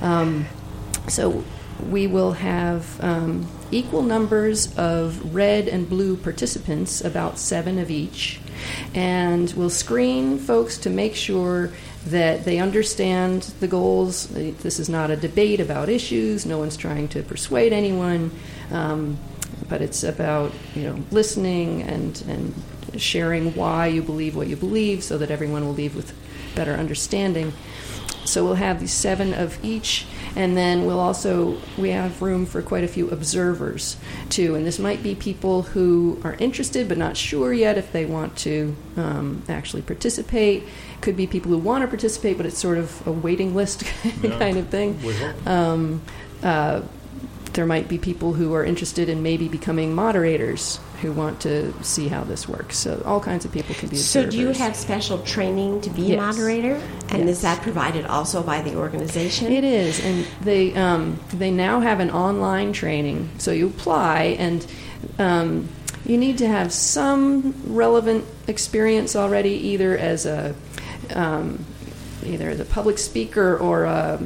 Um, 0.00 0.46
so 1.08 1.44
we 1.88 2.06
will 2.06 2.32
have 2.32 3.02
um, 3.02 3.48
equal 3.70 4.02
numbers 4.02 4.76
of 4.76 5.34
red 5.34 5.68
and 5.68 5.88
blue 5.88 6.16
participants, 6.16 7.02
about 7.02 7.38
seven 7.38 7.78
of 7.78 7.90
each, 7.90 8.40
and 8.94 9.52
we'll 9.52 9.70
screen 9.70 10.38
folks 10.38 10.78
to 10.78 10.90
make 10.90 11.14
sure 11.14 11.70
that 12.06 12.44
they 12.44 12.58
understand 12.58 13.42
the 13.60 13.68
goals. 13.68 14.28
This 14.28 14.78
is 14.78 14.88
not 14.88 15.10
a 15.10 15.16
debate 15.16 15.60
about 15.60 15.88
issues. 15.88 16.46
No 16.46 16.58
one's 16.58 16.76
trying 16.76 17.08
to 17.08 17.22
persuade 17.22 17.72
anyone, 17.72 18.30
um, 18.70 19.18
but 19.68 19.82
it's 19.82 20.02
about 20.02 20.52
you 20.74 20.82
know 20.84 21.02
listening 21.10 21.82
and 21.82 22.22
and 22.28 22.54
sharing 23.00 23.54
why 23.54 23.86
you 23.86 24.02
believe 24.02 24.34
what 24.34 24.48
you 24.48 24.56
believe, 24.56 25.02
so 25.02 25.18
that 25.18 25.30
everyone 25.30 25.64
will 25.64 25.74
leave 25.74 25.94
with 25.94 26.14
better 26.54 26.72
understanding. 26.72 27.52
So 28.24 28.44
we'll 28.44 28.54
have 28.54 28.80
these 28.80 28.92
seven 28.92 29.34
of 29.34 29.62
each, 29.64 30.06
and 30.36 30.56
then 30.56 30.86
we'll 30.86 31.00
also 31.00 31.58
we 31.78 31.90
have 31.90 32.22
room 32.22 32.46
for 32.46 32.62
quite 32.62 32.84
a 32.84 32.88
few 32.88 33.08
observers 33.10 33.96
too. 34.28 34.54
And 34.54 34.66
this 34.66 34.78
might 34.78 35.02
be 35.02 35.14
people 35.14 35.62
who 35.62 36.20
are 36.24 36.34
interested 36.34 36.88
but 36.88 36.98
not 36.98 37.16
sure 37.16 37.52
yet 37.52 37.76
if 37.78 37.92
they 37.92 38.04
want 38.06 38.36
to 38.38 38.74
um, 38.96 39.42
actually 39.48 39.82
participate. 39.82 40.62
Could 41.00 41.16
be 41.16 41.26
people 41.26 41.50
who 41.50 41.58
want 41.58 41.82
to 41.82 41.88
participate, 41.88 42.36
but 42.36 42.46
it's 42.46 42.58
sort 42.58 42.78
of 42.78 43.06
a 43.06 43.12
waiting 43.12 43.54
list 43.54 43.82
Yeah. 44.22 44.38
kind 44.38 44.56
of 44.58 44.68
thing. 44.68 44.98
Um, 45.46 46.02
uh, 46.42 46.82
there 47.60 47.66
might 47.66 47.88
be 47.88 47.98
people 47.98 48.32
who 48.32 48.54
are 48.54 48.64
interested 48.64 49.10
in 49.10 49.22
maybe 49.22 49.46
becoming 49.46 49.94
moderators 49.94 50.80
who 51.02 51.12
want 51.12 51.42
to 51.42 51.74
see 51.84 52.08
how 52.08 52.24
this 52.24 52.48
works. 52.48 52.78
So 52.78 53.02
all 53.04 53.20
kinds 53.20 53.44
of 53.44 53.52
people 53.52 53.74
can 53.74 53.90
be 53.90 53.96
So 53.96 54.24
do 54.24 54.38
you 54.38 54.48
have 54.52 54.74
special 54.74 55.18
training 55.24 55.82
to 55.82 55.90
be 55.90 56.04
Yes. 56.04 56.16
a 56.18 56.22
moderator? 56.22 56.80
And 57.10 57.28
Yes. 57.28 57.36
is 57.36 57.42
that 57.42 57.60
provided 57.60 58.06
also 58.06 58.42
by 58.42 58.62
the 58.62 58.76
organization? 58.76 59.52
It 59.52 59.62
is, 59.62 60.02
and 60.02 60.26
they 60.40 60.74
um, 60.74 61.20
they 61.34 61.50
now 61.50 61.80
have 61.80 62.00
an 62.00 62.10
online 62.10 62.72
training. 62.72 63.28
So 63.36 63.52
you 63.52 63.66
apply, 63.66 64.36
and 64.38 64.66
um, 65.18 65.68
you 66.06 66.16
need 66.16 66.38
to 66.38 66.48
have 66.48 66.72
some 66.72 67.52
relevant 67.66 68.24
experience 68.46 69.14
already, 69.14 69.50
either 69.50 69.98
as 69.98 70.24
a 70.24 70.54
um, 71.14 71.62
either 72.24 72.48
as 72.48 72.58
a 72.58 72.64
public 72.64 72.96
speaker 72.96 73.58
or 73.58 73.84
a 73.84 74.18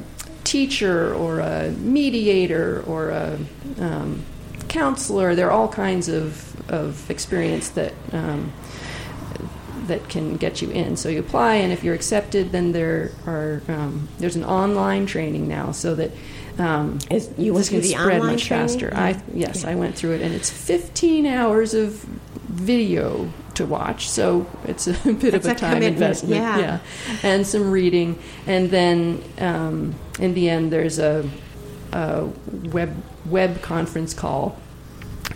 teacher 0.45 1.15
or 1.15 1.41
a 1.41 1.71
mediator 1.73 2.83
or 2.87 3.11
a 3.11 3.39
um, 3.81 4.23
counselor. 4.69 5.35
There 5.35 5.49
are 5.49 5.53
all 5.53 5.69
kinds 5.69 6.09
of 6.09 6.51
of 6.71 7.11
experience 7.11 7.69
that. 7.71 7.93
Um, 8.13 8.53
that 9.87 10.09
can 10.09 10.37
get 10.39 10.63
you 10.63 10.71
in. 10.71 10.97
So 10.97 11.11
you 11.11 11.21
apply, 11.21 11.57
and 11.57 11.71
if 11.71 11.85
you're 11.85 11.95
accepted, 11.95 12.53
then 12.53 12.73
there 12.73 13.11
are 13.27 13.61
um, 13.69 14.09
there's 14.19 14.35
an 14.35 14.43
online 14.45 15.05
training 15.05 15.47
now, 15.47 15.73
so 15.73 15.95
that 15.97 16.11
um, 16.59 16.99
Is- 17.11 17.29
you 17.37 17.53
went 17.53 17.67
this 17.67 17.69
can 17.69 17.81
through 17.83 17.89
the 17.91 17.95
spread 18.03 18.23
much 18.23 18.47
training? 18.47 18.69
faster. 18.69 18.89
Yeah. 18.91 18.99
I 19.05 19.23
yes, 19.35 19.63
Yeah. 19.63 19.71
I 19.71 19.75
went 19.75 19.95
through 19.95 20.13
it, 20.13 20.23
and 20.23 20.33
it's 20.35 20.49
15 20.49 21.27
hours 21.27 21.75
of 21.75 21.97
video 22.49 23.29
to 23.57 23.67
watch, 23.67 24.09
so 24.09 24.47
it's 24.65 24.87
a 24.87 24.93
bit 25.05 25.33
That's 25.33 25.47
of 25.47 25.53
a 25.53 25.55
a 25.55 25.59
time 25.59 25.83
investment, 25.83 26.35
yeah. 26.35 26.79
and 27.23 27.47
some 27.47 27.71
reading, 27.71 28.19
and 28.47 28.71
then 28.71 29.23
um, 29.39 29.95
in 30.19 30.35
the 30.35 30.49
end, 30.49 30.73
there's 30.73 30.99
a, 30.99 31.29
a 31.93 32.25
web 32.71 32.95
web 33.27 33.63
conference 33.63 34.15
call 34.15 34.59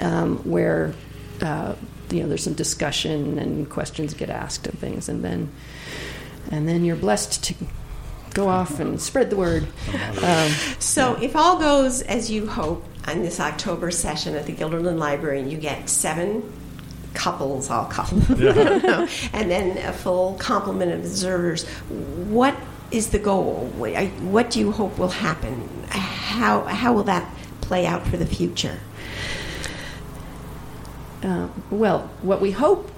um, 0.00 0.38
where 0.38 0.94
uh, 1.42 1.74
you 2.10 2.22
know 2.22 2.28
there's 2.28 2.44
some 2.44 2.54
discussion 2.54 3.38
and 3.38 3.68
questions 3.70 4.14
get 4.14 4.30
asked 4.30 4.66
and 4.66 4.78
things, 4.78 5.08
and 5.08 5.24
then 5.24 5.50
and 6.50 6.68
then 6.68 6.84
you're 6.84 6.96
blessed 6.96 7.44
to 7.44 7.54
go 8.34 8.48
off 8.48 8.78
and 8.80 9.00
spread 9.00 9.30
the 9.30 9.36
word. 9.36 9.66
Um, 10.22 10.50
So, 10.78 11.14
if 11.20 11.34
all 11.34 11.58
goes 11.58 12.02
as 12.02 12.30
you 12.30 12.46
hope 12.46 12.84
on 13.06 13.22
this 13.22 13.40
October 13.40 13.90
session 13.90 14.34
at 14.34 14.46
the 14.46 14.52
Guilderland 14.52 14.98
Library, 14.98 15.40
and 15.40 15.50
you 15.50 15.58
get 15.58 15.88
seven 15.88 16.42
couples, 17.18 17.70
I'll 17.70 17.80
all 17.80 17.90
couples, 17.90 18.30
and 19.32 19.50
then 19.50 19.76
a 19.78 19.92
full 19.92 20.34
complement 20.34 20.92
of 20.92 21.00
observers, 21.00 21.66
what 22.30 22.56
is 22.90 23.10
the 23.10 23.18
goal? 23.18 23.70
What 23.76 24.06
what 24.22 24.50
do 24.50 24.60
you 24.60 24.72
hope 24.72 24.98
will 24.98 25.08
happen? 25.08 25.68
How, 25.90 26.62
how 26.62 26.92
will 26.94 27.04
that 27.04 27.28
play 27.60 27.86
out 27.86 28.06
for 28.06 28.16
the 28.16 28.26
future? 28.26 28.78
uh, 31.22 31.48
well, 31.70 32.10
what 32.22 32.40
we 32.40 32.50
hope 32.50 32.90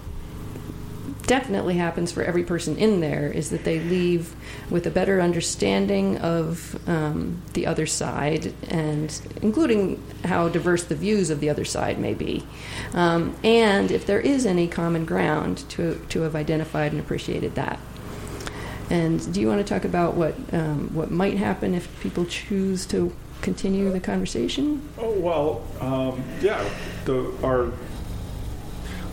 definitely 1.31 1.77
happens 1.77 2.11
for 2.11 2.25
every 2.25 2.43
person 2.43 2.77
in 2.77 2.99
there 3.01 3.29
is 3.29 3.51
that 3.51 3.63
they 3.63 3.79
leave 3.79 4.35
with 4.69 4.85
a 4.85 4.91
better 4.91 5.21
understanding 5.21 6.19
of 6.19 6.77
um, 6.89 7.41
the 7.53 7.69
other 7.69 7.87
side, 7.87 8.53
and 8.69 9.23
including 9.41 10.03
how 10.25 10.49
diverse 10.49 10.83
the 10.83 10.97
views 10.97 11.31
of 11.31 11.39
the 11.39 11.49
other 11.49 11.65
side 11.65 12.01
may 12.01 12.15
be, 12.15 12.45
um, 12.95 13.33
and 13.45 13.93
if 13.93 14.05
there 14.07 14.19
is 14.19 14.45
any 14.45 14.67
common 14.67 15.05
ground 15.05 15.59
to 15.69 16.05
to 16.09 16.23
have 16.23 16.35
identified 16.35 16.91
and 16.91 17.01
appreciated 17.01 17.55
that. 17.55 17.79
And 18.91 19.33
do 19.33 19.41
you 19.41 19.47
want 19.47 19.65
to 19.65 19.75
talk 19.75 19.85
about 19.85 20.15
what 20.15 20.35
um, 20.53 20.93
what 20.93 21.13
might 21.13 21.39
happen 21.39 21.75
if 21.75 21.87
people 22.01 22.25
choose 22.25 22.87
to 22.87 23.15
continue 23.41 23.89
the 23.93 24.01
conversation? 24.01 24.83
Oh 24.99 25.13
well, 25.13 25.63
um, 25.81 26.25
yeah. 26.41 26.69
The 27.05 27.33
our 27.45 27.71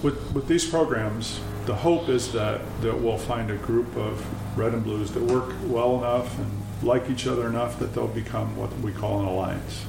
with 0.01 0.33
with 0.33 0.47
these 0.47 0.67
programs, 0.67 1.39
the 1.67 1.75
hope 1.75 2.07
is 2.07 2.31
that 2.31 2.61
that 2.81 2.97
we'll 2.97 3.17
find 3.17 3.51
a 3.51 3.57
group 3.57 3.95
of 3.97 4.57
red 4.57 4.73
and 4.73 4.83
blues 4.83 5.11
that 5.11 5.21
work 5.21 5.53
well 5.65 5.97
enough 5.97 6.39
and 6.39 6.49
like 6.81 7.09
each 7.09 7.27
other 7.27 7.47
enough 7.47 7.77
that 7.79 7.93
they'll 7.93 8.07
become 8.07 8.55
what 8.55 8.71
we 8.79 8.91
call 8.91 9.19
an 9.19 9.25
alliance. 9.25 9.83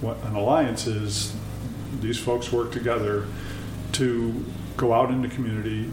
What 0.00 0.16
an 0.24 0.34
alliance 0.34 0.86
is, 0.88 1.34
these 2.00 2.18
folks 2.18 2.50
work 2.50 2.72
together 2.72 3.26
to 3.92 4.44
go 4.76 4.92
out 4.92 5.10
in 5.10 5.22
the 5.22 5.28
community, 5.28 5.84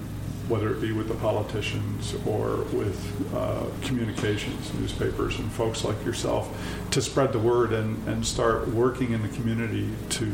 whether 0.47 0.71
it 0.73 0.81
be 0.81 0.91
with 0.93 1.09
the 1.09 1.15
politicians 1.15 2.15
or 2.25 2.63
with 2.73 3.35
uh, 3.35 3.65
communications, 3.81 4.73
newspapers, 4.73 5.37
and 5.37 5.51
folks 5.51 5.83
like 5.83 6.03
yourself, 6.05 6.49
to 6.91 7.01
spread 7.01 7.33
the 7.33 7.39
word 7.39 7.71
and, 7.71 8.07
and 8.07 8.25
start 8.25 8.67
working 8.69 9.11
in 9.11 9.21
the 9.21 9.29
community 9.29 9.89
to 10.09 10.25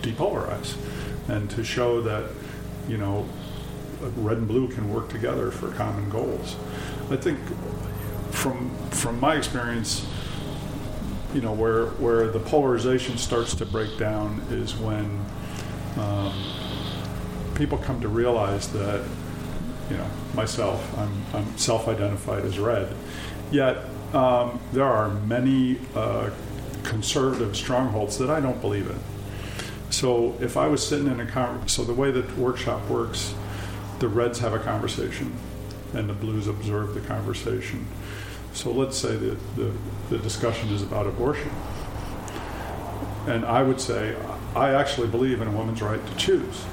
depolarize 0.00 0.76
and 1.28 1.48
to 1.50 1.62
show 1.62 2.00
that, 2.00 2.24
you 2.88 2.96
know, 2.96 3.28
red 4.16 4.38
and 4.38 4.48
blue 4.48 4.68
can 4.68 4.92
work 4.92 5.08
together 5.08 5.50
for 5.50 5.70
common 5.72 6.08
goals. 6.10 6.56
I 7.10 7.16
think 7.16 7.38
from 8.30 8.70
from 8.90 9.20
my 9.20 9.36
experience, 9.36 10.06
you 11.34 11.40
know, 11.40 11.52
where 11.52 11.86
where 11.98 12.28
the 12.28 12.40
polarization 12.40 13.18
starts 13.18 13.54
to 13.56 13.66
break 13.66 13.98
down 13.98 14.40
is 14.50 14.76
when 14.76 15.24
um, 15.96 16.32
people 17.54 17.78
come 17.78 18.00
to 18.00 18.08
realize 18.08 18.68
that, 18.72 19.04
you 19.90 19.96
know, 19.96 20.06
myself, 20.34 20.98
I'm, 20.98 21.24
I'm 21.34 21.58
self-identified 21.58 22.44
as 22.44 22.58
red, 22.58 22.94
yet 23.50 23.78
um, 24.14 24.60
there 24.72 24.86
are 24.86 25.08
many 25.08 25.78
uh, 25.94 26.30
conservative 26.84 27.56
strongholds 27.56 28.16
that 28.18 28.30
I 28.30 28.40
don't 28.40 28.60
believe 28.60 28.88
in. 28.88 28.98
So 29.90 30.36
if 30.40 30.56
I 30.56 30.68
was 30.68 30.86
sitting 30.86 31.08
in 31.08 31.20
a 31.20 31.26
con- 31.26 31.66
so 31.68 31.84
the 31.84 31.92
way 31.92 32.10
that 32.12 32.38
workshop 32.38 32.88
works, 32.88 33.34
the 34.00 34.08
Reds 34.08 34.38
have 34.40 34.52
a 34.54 34.58
conversation, 34.58 35.32
and 35.94 36.08
the 36.08 36.14
Blues 36.14 36.48
observe 36.48 36.94
the 36.94 37.00
conversation. 37.00 37.86
So 38.52 38.72
let's 38.72 38.96
say 38.96 39.14
that 39.16 39.56
the, 39.56 39.72
the 40.08 40.18
discussion 40.18 40.70
is 40.70 40.82
about 40.82 41.06
abortion. 41.06 41.50
And 43.26 43.44
I 43.44 43.62
would 43.62 43.80
say, 43.80 44.16
I 44.56 44.74
actually 44.74 45.08
believe 45.08 45.40
in 45.40 45.48
a 45.48 45.50
woman's 45.52 45.82
right 45.82 46.04
to 46.04 46.16
choose. 46.16 46.64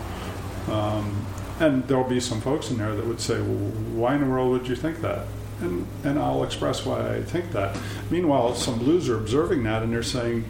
Um, 0.69 1.25
and 1.59 1.87
there'll 1.87 2.03
be 2.03 2.19
some 2.19 2.41
folks 2.41 2.71
in 2.71 2.77
there 2.77 2.95
that 2.95 3.05
would 3.05 3.19
say, 3.19 3.35
well, 3.41 3.71
why 3.93 4.15
in 4.15 4.21
the 4.21 4.27
world 4.27 4.51
would 4.51 4.67
you 4.67 4.75
think 4.75 5.01
that? 5.01 5.27
And, 5.59 5.87
and 6.03 6.19
I'll 6.19 6.43
express 6.43 6.85
why 6.85 7.15
I 7.15 7.21
think 7.21 7.51
that. 7.51 7.77
Meanwhile, 8.09 8.55
some 8.55 8.79
blues 8.79 9.09
are 9.09 9.17
observing 9.17 9.63
that 9.63 9.83
and 9.83 9.91
they're 9.91 10.03
saying, 10.03 10.45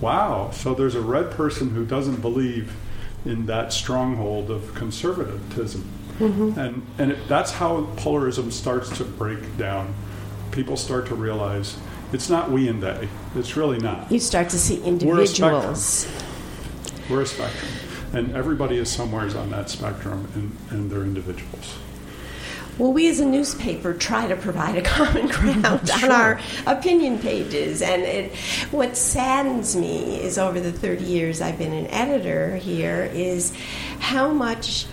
wow, 0.00 0.50
so 0.52 0.74
there's 0.74 0.94
a 0.94 1.00
red 1.00 1.30
person 1.30 1.70
who 1.70 1.84
doesn't 1.84 2.20
believe 2.20 2.72
in 3.24 3.46
that 3.46 3.72
stronghold 3.72 4.50
of 4.50 4.74
conservatism. 4.74 5.84
Mm-hmm. 6.18 6.58
And, 6.58 6.86
and 6.98 7.12
it, 7.12 7.28
that's 7.28 7.50
how 7.52 7.86
polarism 7.96 8.50
starts 8.50 8.96
to 8.98 9.04
break 9.04 9.56
down. 9.56 9.94
People 10.50 10.76
start 10.76 11.06
to 11.06 11.14
realize 11.14 11.76
it's 12.12 12.28
not 12.28 12.50
we 12.50 12.68
and 12.68 12.82
they. 12.82 13.08
It's 13.36 13.56
really 13.56 13.78
not. 13.78 14.10
You 14.10 14.18
start 14.18 14.48
to 14.50 14.58
see 14.58 14.82
individuals. 14.82 15.40
We're 15.40 15.70
a 15.72 15.76
spectrum. 15.76 17.08
We're 17.08 17.22
a 17.22 17.26
spectrum. 17.26 17.72
And 18.12 18.36
everybody 18.36 18.76
is 18.76 18.90
somewheres 18.90 19.36
on 19.36 19.50
that 19.50 19.70
spectrum, 19.70 20.28
and, 20.34 20.56
and 20.70 20.90
they're 20.90 21.02
individuals. 21.02 21.78
Well, 22.80 22.94
we 22.94 23.10
as 23.10 23.20
a 23.20 23.26
newspaper 23.26 23.92
try 23.92 24.26
to 24.26 24.36
provide 24.36 24.78
a 24.78 24.82
common 24.96 25.28
ground 25.28 25.86
sure. 25.86 26.10
on 26.10 26.10
our 26.10 26.40
opinion 26.66 27.18
pages. 27.18 27.82
And 27.82 28.00
it, 28.02 28.34
what 28.70 28.96
saddens 28.96 29.76
me 29.76 30.18
is 30.18 30.38
over 30.38 30.58
the 30.58 30.72
30 30.72 31.04
years 31.04 31.42
I've 31.42 31.58
been 31.58 31.74
an 31.74 31.88
editor 31.88 32.56
here 32.56 33.10
is 33.12 33.52
how 33.98 34.30
much 34.30 34.86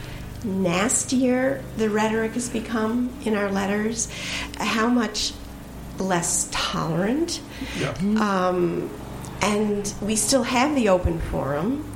nastier 0.43 1.63
the 1.78 1.89
rhetoric 1.89 2.34
has 2.34 2.50
become 2.50 3.10
in 3.23 3.38
our 3.38 3.50
letters, 3.50 4.12
how 4.58 4.89
much 4.89 5.32
less 5.97 6.50
tolerant. 6.52 7.41
Yeah. 7.80 7.93
Um, 8.19 8.89
and 9.41 9.93
we 10.02 10.17
still 10.17 10.43
have 10.43 10.76
the 10.76 10.89
open 10.89 11.19
forum. 11.19 11.89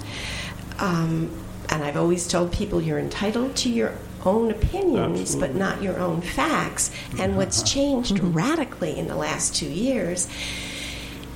Um, 0.80 1.38
and 1.68 1.84
I've 1.84 1.98
always 1.98 2.30
told 2.30 2.54
people 2.54 2.82
you're 2.82 2.98
entitled 2.98 3.58
to 3.58 3.70
your 3.70 3.94
own 4.26 4.52
opinions, 4.52 5.22
Absolutely. 5.22 5.48
but 5.48 5.56
not 5.56 5.82
your 5.82 6.00
own 6.00 6.22
facts. 6.22 6.92
And 7.20 7.38
what's 7.38 7.64
changed 7.64 8.16
mm-hmm. 8.16 8.34
radically 8.34 8.98
in 8.98 9.08
the 9.08 9.16
last 9.16 9.56
two 9.56 9.70
years 9.70 10.28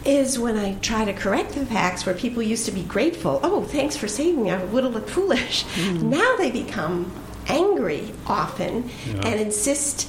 is 0.05 0.37
when 0.37 0.55
I 0.55 0.75
try 0.75 1.03
to 1.05 1.13
correct 1.13 1.53
the 1.53 1.65
facts 1.65 2.05
where 2.05 2.13
people 2.13 2.43
used 2.43 2.65
to 2.67 2.71
be 2.71 2.83
grateful, 2.83 3.39
oh, 3.43 3.63
thanks 3.63 3.97
for 3.97 4.07
saving 4.07 4.43
me, 4.43 4.51
I 4.51 4.63
would 4.63 4.83
have 4.83 4.93
looked 4.93 5.09
foolish. 5.09 5.63
Mm. 5.63 6.03
Now 6.03 6.35
they 6.37 6.51
become 6.51 7.11
angry 7.47 8.11
often 8.27 8.89
yeah. 9.07 9.27
and 9.27 9.39
insist 9.39 10.07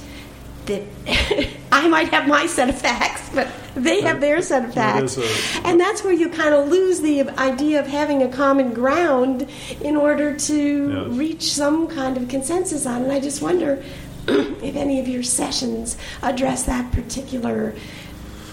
that 0.67 0.83
I 1.77 1.87
might 1.87 2.09
have 2.09 2.27
my 2.27 2.47
set 2.47 2.69
of 2.69 2.81
facts, 2.81 3.29
but 3.35 3.47
they 3.75 4.01
have 4.01 4.19
their 4.19 4.41
set 4.41 4.65
of 4.65 4.73
facts. 4.73 5.15
A, 5.15 5.21
and 5.63 5.79
that's 5.79 6.03
where 6.03 6.11
you 6.11 6.27
kind 6.27 6.55
of 6.55 6.69
lose 6.69 7.01
the 7.01 7.29
idea 7.39 7.79
of 7.79 7.85
having 7.85 8.23
a 8.23 8.29
common 8.29 8.73
ground 8.73 9.47
in 9.81 9.95
order 9.95 10.35
to 10.35 10.89
yes. 10.91 11.07
reach 11.15 11.53
some 11.53 11.87
kind 11.87 12.17
of 12.17 12.29
consensus 12.29 12.87
on. 12.87 13.03
And 13.03 13.11
I 13.11 13.19
just 13.19 13.43
wonder 13.43 13.83
if 14.27 14.75
any 14.75 14.99
of 14.99 15.07
your 15.07 15.21
sessions 15.21 15.99
address 16.23 16.63
that 16.63 16.91
particular 16.91 17.75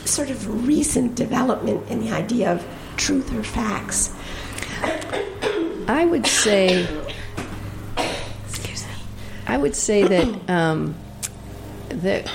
sort 0.05 0.29
of 0.29 0.67
recent 0.67 1.15
development 1.15 1.89
in 1.89 2.01
the 2.01 2.11
idea 2.11 2.53
of 2.53 2.67
truth 2.99 3.35
or 3.35 3.43
facts. 3.43 4.15
I 5.89 6.05
would 6.05 6.27
say. 6.27 6.87
Excuse 8.47 8.85
me. 8.85 8.93
I 9.47 9.57
would 9.57 9.75
say 9.75 10.03
that 10.03 10.51
um, 10.51 10.95
that 11.89 12.31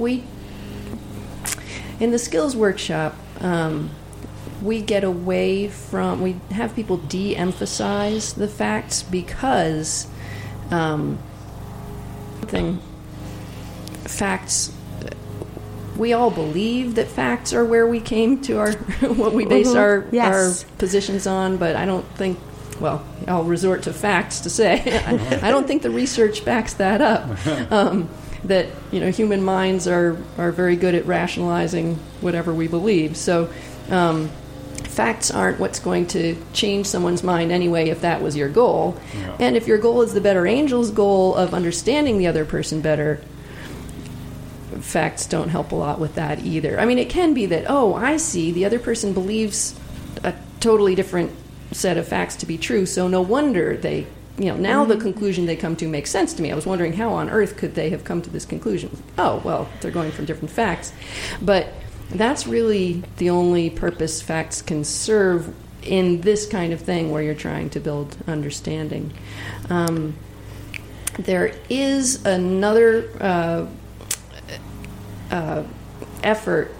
we 0.00 0.24
in 2.00 2.10
the 2.10 2.18
skills 2.18 2.56
workshop 2.56 3.14
um, 3.40 3.90
we 4.62 4.82
get 4.82 5.04
away 5.04 5.68
from 5.68 6.20
we 6.20 6.36
have 6.50 6.74
people 6.74 6.96
de-emphasize 6.96 8.32
the 8.34 8.48
facts 8.48 9.02
because 9.02 10.06
um, 10.70 11.18
thing 12.42 12.80
facts 14.04 14.72
we 15.96 16.12
all 16.12 16.30
believe 16.30 16.94
that 16.94 17.06
facts 17.06 17.52
are 17.52 17.64
where 17.64 17.86
we 17.86 18.00
came 18.00 18.40
to 18.40 18.58
our 18.58 18.72
what 19.02 19.34
we 19.34 19.44
base 19.44 19.68
mm-hmm. 19.68 19.78
our 19.78 20.06
yes. 20.10 20.64
our 20.64 20.70
positions 20.78 21.26
on 21.26 21.56
but 21.56 21.76
i 21.76 21.84
don't 21.84 22.06
think 22.16 22.38
well, 22.80 23.04
I'll 23.28 23.44
resort 23.44 23.82
to 23.82 23.92
facts 23.92 24.40
to 24.40 24.50
say 24.50 24.80
I, 25.04 25.40
I, 25.48 25.50
don't 25.50 25.66
think 25.66 25.82
the 25.82 25.90
research 25.90 26.44
backs 26.44 26.74
that 26.74 27.00
up. 27.00 27.28
Um, 27.70 28.08
that 28.44 28.66
you 28.90 29.00
know 29.00 29.10
human 29.10 29.42
minds 29.42 29.86
are 29.86 30.16
are 30.38 30.52
very 30.52 30.76
good 30.76 30.94
at 30.94 31.06
rationalizing 31.06 31.96
whatever 32.20 32.52
we 32.54 32.68
believe. 32.68 33.16
So. 33.16 33.50
Um, 33.88 34.30
facts 34.84 35.30
aren't 35.30 35.60
what's 35.60 35.78
going 35.78 36.06
to 36.06 36.36
change 36.52 36.84
someone's 36.86 37.22
mind 37.22 37.52
anyway 37.52 37.88
if 37.88 38.00
that 38.00 38.20
was 38.20 38.36
your 38.36 38.48
goal. 38.48 38.98
Yeah. 39.14 39.36
And 39.38 39.56
if 39.56 39.66
your 39.66 39.78
goal 39.78 40.02
is 40.02 40.14
the 40.14 40.20
better 40.20 40.46
angel's 40.46 40.90
goal 40.90 41.34
of 41.36 41.54
understanding 41.54 42.18
the 42.18 42.26
other 42.26 42.44
person 42.44 42.80
better, 42.80 43.20
facts 44.80 45.26
don't 45.26 45.48
help 45.48 45.72
a 45.72 45.76
lot 45.76 46.00
with 46.00 46.16
that 46.16 46.40
either. 46.44 46.78
I 46.78 46.84
mean, 46.86 46.98
it 46.98 47.08
can 47.08 47.34
be 47.34 47.46
that, 47.46 47.64
oh, 47.68 47.94
I 47.94 48.16
see, 48.16 48.52
the 48.52 48.64
other 48.64 48.78
person 48.78 49.12
believes 49.12 49.78
a 50.24 50.34
totally 50.58 50.94
different 50.94 51.30
set 51.72 51.96
of 51.96 52.08
facts 52.08 52.36
to 52.36 52.46
be 52.46 52.58
true. 52.58 52.86
So 52.86 53.08
no 53.08 53.20
wonder 53.20 53.76
they, 53.76 54.06
you 54.40 54.46
know, 54.46 54.56
now 54.56 54.86
the 54.86 54.96
conclusion 54.96 55.44
they 55.44 55.54
come 55.54 55.76
to 55.76 55.86
makes 55.86 56.10
sense 56.10 56.32
to 56.32 56.42
me. 56.42 56.50
I 56.50 56.54
was 56.54 56.64
wondering 56.64 56.94
how 56.94 57.12
on 57.12 57.28
earth 57.28 57.58
could 57.58 57.74
they 57.74 57.90
have 57.90 58.04
come 58.04 58.22
to 58.22 58.30
this 58.30 58.46
conclusion? 58.46 58.96
Oh, 59.18 59.42
well, 59.44 59.68
they're 59.80 59.90
going 59.90 60.12
from 60.12 60.24
different 60.24 60.50
facts. 60.50 60.94
But 61.42 61.68
that's 62.08 62.46
really 62.46 63.02
the 63.18 63.28
only 63.28 63.68
purpose 63.68 64.22
facts 64.22 64.62
can 64.62 64.82
serve 64.82 65.54
in 65.82 66.22
this 66.22 66.46
kind 66.46 66.72
of 66.72 66.80
thing 66.80 67.10
where 67.10 67.22
you're 67.22 67.34
trying 67.34 67.68
to 67.70 67.80
build 67.80 68.16
understanding. 68.26 69.12
Um, 69.68 70.16
there 71.18 71.54
is 71.68 72.24
another 72.24 73.10
uh, 73.20 73.66
uh, 75.30 75.64
effort 76.22 76.74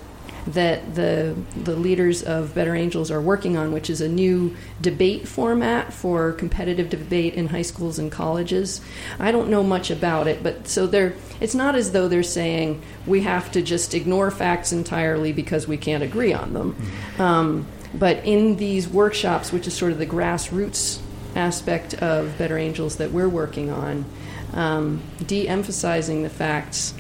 that 0.53 0.95
the 0.95 1.37
the 1.65 1.77
leaders 1.77 2.23
of 2.23 2.55
Better 2.55 2.75
Angels 2.75 3.11
are 3.11 3.21
working 3.21 3.57
on, 3.57 3.73
which 3.73 3.91
is 3.91 4.01
a 4.01 4.09
new 4.09 4.57
debate 4.81 5.29
format 5.29 5.93
for 5.93 6.33
competitive 6.33 6.89
debate 6.91 7.35
in 7.35 7.49
high 7.49 7.63
schools 7.63 7.99
and 7.99 8.11
colleges. 8.11 8.81
I 9.19 9.33
don't 9.33 9.49
know 9.49 9.63
much 9.63 9.91
about 9.91 10.27
it, 10.27 10.43
but 10.43 10.69
so 10.69 10.87
they're 10.87 11.15
it's 11.41 11.55
not 11.55 11.75
as 11.75 11.93
though 11.93 12.09
they're 12.09 12.23
saying 12.23 12.83
we 13.07 13.23
have 13.23 13.51
to 13.53 13.63
just 13.63 13.95
ignore 13.95 14.31
facts 14.31 14.73
entirely 14.73 15.33
because 15.33 15.69
we 15.69 15.77
can't 15.77 16.03
agree 16.03 16.33
on 16.33 16.53
them. 16.53 16.77
Um, 17.19 17.67
but 17.95 18.25
in 18.25 18.57
these 18.57 18.89
workshops, 18.89 19.53
which 19.53 19.67
is 19.67 19.75
sort 19.75 19.93
of 19.93 19.99
the 19.99 20.07
grassroots 20.07 21.01
aspect 21.35 21.95
of 21.95 22.37
Better 22.39 22.57
Angels 22.59 22.97
that 22.97 23.11
we're 23.11 23.29
working 23.29 23.71
on, 23.71 24.05
um, 24.53 25.03
de-emphasizing 25.27 26.23
the 26.23 26.31
facts 26.31 26.95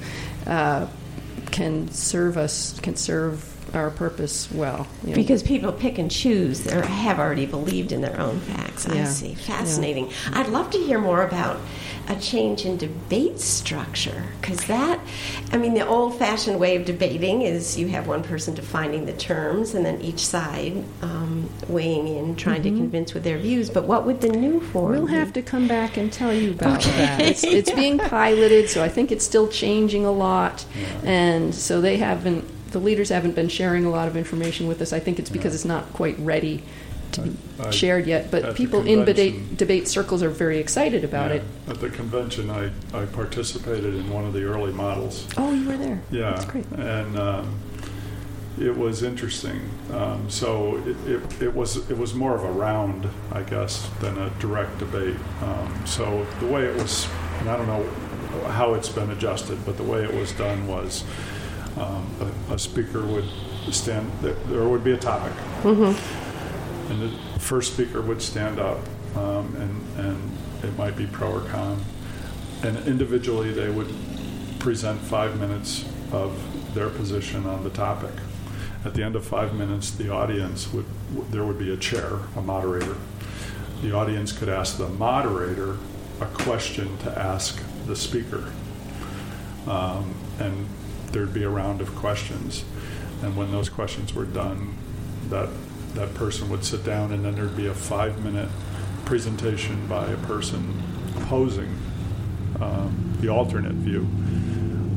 uh, 0.47 0.87
can 1.51 1.91
serve 1.91 2.37
us, 2.37 2.79
can 2.81 2.97
serve 2.97 3.50
our 3.75 3.91
purpose 3.91 4.51
well. 4.53 4.87
you 5.05 5.11
know. 5.11 5.15
Because 5.17 5.43
people 5.43 5.73
pick 5.73 5.99
and 5.99 6.11
choose 6.11 6.67
or 6.73 6.83
have 6.83 7.19
already 7.19 7.47
believed 7.47 7.93
in 7.93 8.01
their 8.01 8.19
own 8.21 8.41
facts. 8.41 8.87
I 8.89 9.05
see. 9.05 9.35
Fascinating. 9.35 10.11
I'd 10.33 10.49
love 10.49 10.71
to 10.71 10.79
hear 10.79 10.99
more 10.99 11.23
about 11.23 11.61
a 12.09 12.17
change 12.17 12.65
in 12.65 12.77
debate 12.77 13.39
structure 13.39 14.25
because 14.41 14.65
that, 14.65 14.99
I 15.53 15.59
mean, 15.59 15.75
the 15.75 15.87
old 15.87 16.19
fashioned 16.19 16.59
way 16.59 16.75
of 16.75 16.85
debating 16.85 17.43
is 17.43 17.79
you 17.79 17.87
have 17.89 18.09
one 18.09 18.23
person 18.25 18.55
defining 18.55 19.07
the 19.07 19.13
terms 19.13 19.75
and 19.75 19.87
then 19.87 20.01
each 20.01 20.27
side 20.27 20.83
um, 21.03 21.49
weighing 21.69 22.09
in, 22.09 22.35
trying 22.35 22.63
to 22.63 22.71
convince 22.71 23.15
with 23.15 23.23
their 23.23 23.39
views. 23.39 23.71
But 23.71 23.85
what 23.85 24.07
would 24.07 24.21
the 24.23 24.29
new 24.31 24.61
form 24.61 24.93
We'll 24.93 25.07
be? 25.07 25.13
have 25.13 25.33
to 25.35 25.43
come 25.43 25.69
back 25.69 25.97
and 25.97 26.13
tell 26.13 26.33
you 26.33 26.51
about 26.53 26.79
Okay. 26.81 26.97
that. 26.97 27.21
It's, 27.21 27.45
it's 27.45 27.71
being 27.75 27.99
piloted, 27.99 28.69
so 28.71 28.83
I 28.83 28.89
think 28.89 29.13
it's 29.13 29.25
still 29.25 29.47
changing 29.47 30.05
a 30.05 30.11
lot, 30.13 30.65
and 31.05 31.55
so 31.55 31.81
they 31.81 31.99
haven't. 31.99 32.45
The 32.71 32.79
leaders 32.79 33.09
haven't 33.09 33.35
been 33.35 33.49
sharing 33.49 33.85
a 33.85 33.91
lot 33.91 34.09
of 34.09 34.17
information 34.17 34.67
with 34.69 34.81
us. 34.81 34.93
I 34.93 35.01
think 35.01 35.19
it's 35.19 35.31
because 35.31 35.55
it's 35.55 35.65
not 35.65 35.93
quite 35.93 36.19
ready 36.19 36.63
to 37.13 37.23
be 37.23 37.37
I- 37.59 37.67
I- 37.67 37.71
shared 37.71 38.07
yet. 38.07 38.31
But 38.31 38.55
people 38.55 38.87
in 38.87 39.05
debate, 39.05 39.57
debate 39.57 39.89
circles 39.89 40.23
are 40.23 40.31
very 40.31 40.59
excited 40.59 41.03
about 41.05 41.31
Yeah. 41.31 41.37
it. 41.39 41.43
At 41.69 41.81
the 41.81 41.91
convention, 41.91 42.49
I, 42.51 42.71
I 42.95 43.07
participated 43.07 43.95
in 43.95 44.09
one 44.11 44.25
of 44.25 44.33
the 44.33 44.45
early 44.45 44.73
models. 44.73 45.27
Oh, 45.37 45.53
you 45.53 45.67
were 45.69 45.77
there. 45.77 46.01
Yeah, 46.13 46.31
that's 46.31 46.45
great. 46.45 46.67
and 46.77 47.19
um, 47.19 47.59
it 48.61 48.77
was 48.77 49.03
interesting. 49.03 49.61
Um, 49.93 50.31
so 50.31 50.77
it, 50.87 50.97
it, 51.11 51.43
it 51.43 51.55
was 51.55 51.91
it 51.91 51.99
was 51.99 52.15
more 52.15 52.37
of 52.37 52.45
a 52.45 52.53
round, 52.53 53.09
I 53.33 53.43
guess, 53.43 53.89
than 54.01 54.17
a 54.17 54.31
direct 54.39 54.79
debate. 54.79 55.17
Um, 55.43 55.83
so 55.87 56.25
the 56.39 56.47
way 56.47 56.63
it 56.67 56.77
was, 56.77 57.09
and 57.41 57.51
I 57.51 57.57
don't 57.57 57.67
know 57.67 57.85
how 58.51 58.75
it's 58.75 58.89
been 58.89 59.11
adjusted, 59.11 59.59
but 59.67 59.77
the 59.77 59.83
way 59.83 60.05
it 60.05 60.15
was 60.15 60.31
done 60.33 60.69
was 60.69 61.03
um, 61.79 62.33
a, 62.51 62.55
a 62.55 62.59
speaker 62.59 63.05
would 63.07 63.29
stand. 63.71 64.11
There 64.21 64.69
would 64.69 64.83
be 64.85 64.93
a 64.93 64.97
topic, 64.99 65.33
and 66.89 67.03
the 67.03 67.11
first 67.39 67.75
speaker 67.75 68.01
would 68.03 68.21
stand 68.23 68.59
up, 68.59 68.79
um, 69.17 69.55
and 69.57 70.07
and 70.07 70.39
it 70.65 70.77
might 70.77 70.97
be 70.97 71.07
pro 71.07 71.33
or 71.33 71.41
con, 71.49 71.83
and 72.63 72.77
individually 72.87 73.53
they 73.53 73.71
would 73.71 73.93
present 74.59 75.01
five 75.01 75.39
minutes 75.41 75.85
of 76.13 76.75
their 76.75 76.91
position 76.91 77.47
on 77.47 77.65
the 77.65 77.71
topic. 77.71 78.13
At 78.85 78.95
the 78.95 79.03
end 79.03 79.15
of 79.17 79.25
five 79.25 79.55
minutes, 79.55 79.91
the 79.91 80.11
audience 80.11 80.73
would 80.73 80.87
there 81.31 81.45
would 81.45 81.59
be 81.59 81.73
a 81.73 81.77
chair, 81.77 82.19
a 82.37 82.41
moderator. 82.43 82.97
The 83.83 83.93
audience 83.93 84.33
could 84.33 84.49
ask 84.49 84.77
the 84.77 84.89
moderator 84.89 85.77
a 86.21 86.27
question 86.27 86.99
to 86.99 87.19
ask 87.19 87.63
the 87.87 87.97
speaker, 87.97 88.53
um, 89.67 90.15
and 90.39 90.67
there'd 91.13 91.35
be 91.35 91.43
a 91.43 91.49
round 91.49 91.81
of 91.81 91.95
questions. 91.97 92.65
And 93.23 93.37
when 93.37 93.53
those 93.53 93.69
questions 93.69 94.15
were 94.15 94.25
done, 94.25 94.77
that 95.29 95.49
that 95.95 96.15
person 96.15 96.49
would 96.51 96.65
sit 96.65 96.85
down, 96.85 97.13
and 97.13 97.25
then 97.25 97.35
there'd 97.35 97.57
be 97.57 97.67
a 97.67 97.75
five-minute 97.75 98.49
presentation 99.05 99.87
by 99.87 100.07
a 100.07 100.17
person 100.19 100.83
opposing 101.17 101.77
um, 102.61 103.17
the 103.21 103.29
alternate 103.29 103.73
view. 103.73 104.09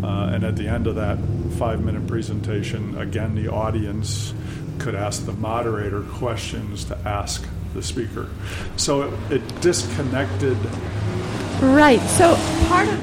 Uh, 0.04 0.32
and 0.34 0.44
at 0.44 0.56
the 0.56 0.68
end 0.68 0.86
of 0.86 0.96
that 0.96 1.18
five-minute 1.58 2.08
presentation, 2.08 2.98
again, 2.98 3.36
the 3.36 3.48
audience 3.48 4.34
could 4.80 4.96
ask 4.96 5.26
the 5.26 5.34
moderator 5.34 6.02
questions 6.04 6.84
to 6.86 6.98
ask 7.06 7.48
the 7.74 7.82
speaker. 7.82 8.30
So 8.76 9.04
it, 9.04 9.32
it 9.32 9.62
disconnected. 9.62 10.58
Right. 11.62 12.02
So 12.02 12.36
part 12.68 12.88
of 12.88 13.00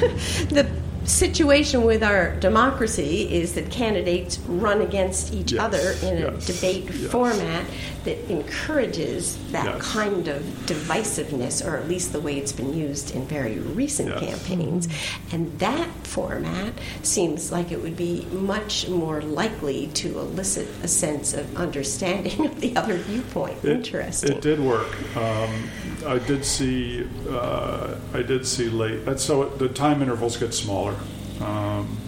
the 0.50 0.81
situation 1.04 1.84
with 1.84 2.02
our 2.02 2.36
democracy 2.36 3.32
is 3.32 3.54
that 3.54 3.70
candidates 3.70 4.38
run 4.40 4.80
against 4.80 5.32
each 5.34 5.52
Yes, 5.52 5.60
other 5.60 5.92
in 6.06 6.22
a 6.22 6.32
yes, 6.32 6.46
debate 6.46 6.84
yes. 6.84 7.10
format 7.10 7.64
that 8.04 8.18
encourages 8.30 9.36
that 9.52 9.80
kind 9.80 10.28
of 10.28 10.42
divisiveness, 10.66 11.64
or 11.64 11.76
at 11.76 11.88
least 11.88 12.12
the 12.12 12.20
way 12.20 12.36
it's 12.36 12.52
been 12.52 12.74
used 12.74 13.14
in 13.14 13.24
very 13.26 13.58
recent 13.58 14.16
campaigns. 14.18 14.88
And 15.30 15.56
that 15.58 15.88
format 16.06 16.72
seems 17.02 17.52
like 17.52 17.70
it 17.70 17.80
would 17.80 17.96
be 17.96 18.26
much 18.32 18.88
more 18.88 19.20
likely 19.22 19.88
to 19.88 20.18
elicit 20.18 20.68
a 20.82 20.88
sense 20.88 21.34
of 21.34 21.56
understanding 21.56 22.46
of 22.46 22.60
the 22.60 22.74
other 22.76 22.96
viewpoint. 22.96 23.64
It, 23.64 23.70
Interesting. 23.70 24.32
It 24.32 24.40
did 24.42 24.58
work. 24.60 24.88
Um, 25.16 25.70
I 26.06 26.18
did 26.18 26.44
see. 26.44 27.08
Uh, 27.28 27.96
I 28.12 28.22
did 28.22 28.46
see 28.46 28.68
late. 28.68 29.06
And 29.06 29.18
so 29.20 29.48
the 29.48 29.68
time 29.68 30.02
intervals 30.02 30.36
get 30.36 30.54
smaller. 30.54 30.91
Um, 31.42 31.98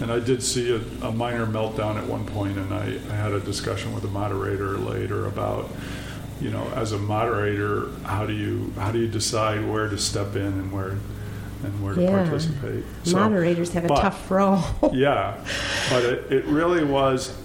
and 0.00 0.10
I 0.10 0.18
did 0.18 0.42
see 0.42 0.72
a, 0.74 1.06
a 1.06 1.12
minor 1.12 1.46
meltdown 1.46 1.96
at 1.96 2.06
one 2.06 2.26
point, 2.26 2.58
and 2.58 2.74
I, 2.74 2.98
I 3.10 3.14
had 3.14 3.32
a 3.32 3.40
discussion 3.40 3.92
with 3.94 4.02
the 4.02 4.08
moderator 4.08 4.76
later 4.76 5.26
about, 5.26 5.70
you 6.40 6.50
know, 6.50 6.66
as 6.74 6.92
a 6.92 6.98
moderator, 6.98 7.88
how 8.04 8.26
do 8.26 8.32
you 8.32 8.72
how 8.76 8.90
do 8.90 8.98
you 8.98 9.06
decide 9.08 9.64
where 9.68 9.88
to 9.88 9.96
step 9.96 10.34
in 10.34 10.42
and 10.42 10.72
where 10.72 10.96
and 11.62 11.84
where 11.84 11.94
to 11.94 12.06
participate? 12.08 12.84
So- 13.04 13.16
Moderators 13.16 13.72
have 13.74 13.84
a 13.84 13.88
but- 13.88 14.00
tough 14.00 14.30
role. 14.30 14.62
yeah, 14.92 15.36
but 15.88 16.02
it, 16.04 16.32
it 16.32 16.44
really 16.46 16.84
was. 16.84 17.36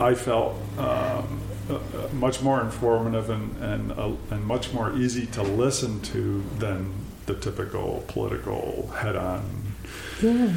I 0.00 0.14
felt 0.14 0.54
um, 0.78 1.40
uh, 1.68 1.74
uh, 1.74 2.08
much 2.14 2.42
more 2.42 2.60
informative 2.60 3.30
and 3.30 3.56
and 3.62 3.92
uh, 3.92 4.10
and 4.30 4.44
much 4.44 4.72
more 4.72 4.96
easy 4.96 5.26
to 5.26 5.42
listen 5.42 6.00
to 6.00 6.42
than 6.58 6.92
the 7.26 7.34
typical 7.34 8.02
political 8.08 8.88
head-on 8.98 9.44
yeah. 10.22 10.52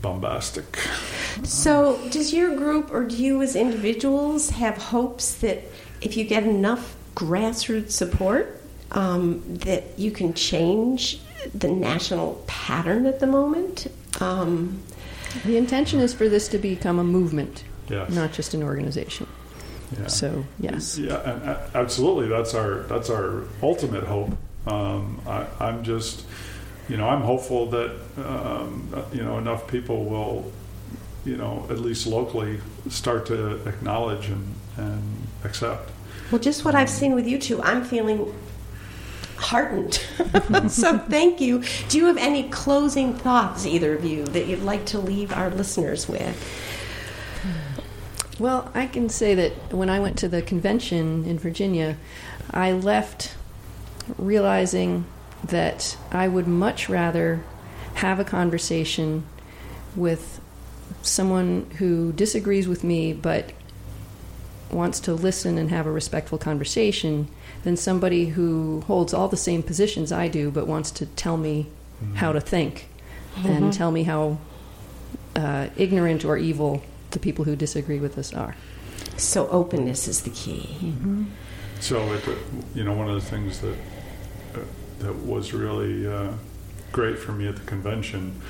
bombastic. 0.00 0.76
So, 1.44 1.98
does 2.10 2.32
your 2.32 2.54
group 2.56 2.92
or 2.92 3.04
do 3.04 3.16
you 3.16 3.42
as 3.42 3.56
individuals 3.56 4.50
have 4.50 4.76
hopes 4.76 5.34
that 5.36 5.62
if 6.00 6.16
you 6.16 6.24
get 6.24 6.42
enough 6.44 6.96
grassroots 7.14 7.92
support, 7.92 8.60
um, 8.92 9.42
that 9.58 9.98
you 9.98 10.10
can 10.10 10.34
change 10.34 11.20
the 11.54 11.68
national 11.68 12.42
pattern 12.46 13.06
at 13.06 13.20
the 13.20 13.26
moment? 13.26 13.86
Um, 14.20 14.82
The 15.44 15.56
intention 15.56 16.00
is 16.00 16.12
for 16.12 16.28
this 16.28 16.46
to 16.48 16.58
become 16.58 16.98
a 16.98 17.04
movement, 17.04 17.64
Yes. 17.88 18.10
not 18.10 18.32
just 18.32 18.52
an 18.54 18.62
organization. 18.62 19.26
Yeah. 19.98 20.06
So 20.08 20.44
yes. 20.60 20.98
Yeah, 20.98 21.20
and 21.30 21.42
uh, 21.48 21.58
absolutely. 21.74 22.28
That's 22.28 22.54
our 22.54 22.80
that's 22.82 23.08
our 23.10 23.44
ultimate 23.62 24.04
hope. 24.04 24.36
Um, 24.66 25.20
I, 25.26 25.46
I'm 25.58 25.82
just, 25.82 26.24
you 26.88 26.96
know, 26.96 27.08
I'm 27.08 27.22
hopeful 27.22 27.66
that 27.66 27.96
um, 28.16 28.88
uh, 28.94 29.02
you 29.12 29.22
know 29.22 29.38
enough 29.38 29.66
people 29.66 30.04
will, 30.04 30.50
you 31.24 31.36
know, 31.36 31.66
at 31.70 31.78
least 31.78 32.06
locally 32.06 32.60
start 32.88 33.26
to 33.26 33.66
acknowledge 33.68 34.28
and 34.28 34.54
and 34.76 35.26
accept. 35.44 35.90
well, 36.30 36.40
just 36.40 36.64
what 36.64 36.74
I've 36.74 36.90
seen 36.90 37.14
with 37.14 37.26
you 37.26 37.38
two, 37.38 37.62
I'm 37.62 37.84
feeling 37.84 38.34
heartened. 39.36 39.94
so, 40.68 40.98
thank 40.98 41.40
you. 41.40 41.62
Do 41.88 41.98
you 41.98 42.06
have 42.06 42.16
any 42.16 42.48
closing 42.48 43.14
thoughts, 43.14 43.66
either 43.66 43.94
of 43.94 44.04
you, 44.04 44.24
that 44.26 44.46
you'd 44.46 44.62
like 44.62 44.86
to 44.86 44.98
leave 44.98 45.32
our 45.32 45.50
listeners 45.50 46.08
with? 46.08 46.36
Well, 48.38 48.70
I 48.74 48.86
can 48.86 49.08
say 49.08 49.34
that 49.34 49.72
when 49.72 49.90
I 49.90 50.00
went 50.00 50.18
to 50.18 50.28
the 50.28 50.42
convention 50.42 51.24
in 51.26 51.38
Virginia, 51.38 51.96
I 52.50 52.72
left 52.72 53.36
realizing 54.16 55.04
that 55.44 55.96
I 56.10 56.28
would 56.28 56.46
much 56.46 56.88
rather 56.88 57.42
have 57.94 58.18
a 58.20 58.24
conversation 58.24 59.24
with 59.94 60.40
someone 61.02 61.70
who 61.78 62.12
disagrees 62.12 62.68
with 62.68 62.84
me 62.84 63.12
but 63.12 63.52
wants 64.70 65.00
to 65.00 65.12
listen 65.12 65.58
and 65.58 65.70
have 65.70 65.86
a 65.86 65.90
respectful 65.90 66.38
conversation 66.38 67.28
than 67.62 67.76
somebody 67.76 68.26
who 68.26 68.80
holds 68.82 69.12
all 69.12 69.28
the 69.28 69.36
same 69.36 69.62
positions 69.62 70.12
I 70.12 70.28
do 70.28 70.50
but 70.50 70.66
wants 70.66 70.90
to 70.92 71.06
tell 71.06 71.36
me 71.36 71.66
how 72.14 72.32
to 72.32 72.40
think 72.40 72.88
and 73.44 73.72
tell 73.72 73.90
me 73.90 74.02
how 74.02 74.38
uh, 75.36 75.68
ignorant 75.76 76.24
or 76.24 76.36
evil 76.36 76.82
the 77.10 77.18
people 77.18 77.44
who 77.44 77.56
disagree 77.56 77.98
with 77.98 78.18
us 78.18 78.34
are. 78.34 78.56
So, 79.16 79.48
openness 79.48 80.08
is 80.08 80.22
the 80.22 80.30
key. 80.30 80.94
So, 81.80 82.00
it, 82.12 82.24
you 82.74 82.84
know, 82.84 82.94
one 82.94 83.08
of 83.08 83.14
the 83.14 83.28
things 83.28 83.60
that 83.60 83.76
that 85.02 85.14
was 85.24 85.52
really 85.52 86.06
uh, 86.06 86.32
great 86.92 87.18
for 87.18 87.32
me 87.32 87.48
at 87.48 87.56
the 87.56 87.62
convention 87.62 88.40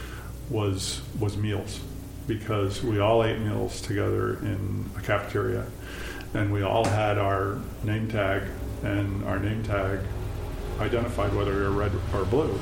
was 0.51 1.03
was 1.19 1.37
meals. 1.37 1.81
because 2.27 2.85
we 2.85 3.01
all 3.01 3.25
ate 3.25 3.39
meals 3.41 3.81
together 3.81 4.35
in 4.39 4.89
a 4.97 5.01
cafeteria, 5.01 5.67
and 6.35 6.53
we 6.53 6.63
all 6.63 6.85
had 6.85 7.19
our 7.19 7.59
name 7.83 8.09
tag, 8.09 8.43
and 8.83 9.25
our 9.25 9.39
name 9.39 9.63
tag 9.65 9.99
identified 10.79 11.35
whether 11.35 11.53
we 11.53 11.63
were 11.63 11.71
red 11.71 11.93
or 12.15 12.25
blue. 12.25 12.59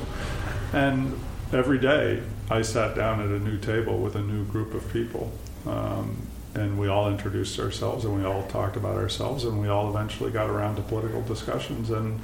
And 0.73 1.19
every 1.53 1.77
day, 1.77 2.23
I 2.49 2.63
sat 2.63 2.95
down 2.95 3.19
at 3.19 3.27
a 3.27 3.39
new 3.39 3.57
table 3.57 3.97
with 3.99 4.15
a 4.15 4.21
new 4.21 4.45
group 4.45 4.73
of 4.73 4.91
people. 4.91 5.31
Um, 5.65 6.27
and 6.53 6.77
we 6.77 6.87
all 6.89 7.09
introduced 7.09 7.59
ourselves 7.59 8.03
and 8.03 8.13
we 8.13 8.25
all 8.25 8.43
talked 8.47 8.75
about 8.75 8.97
ourselves 8.97 9.45
and 9.45 9.61
we 9.61 9.69
all 9.69 9.89
eventually 9.89 10.31
got 10.31 10.49
around 10.49 10.75
to 10.75 10.81
political 10.81 11.21
discussions 11.21 11.89
and 11.89 12.19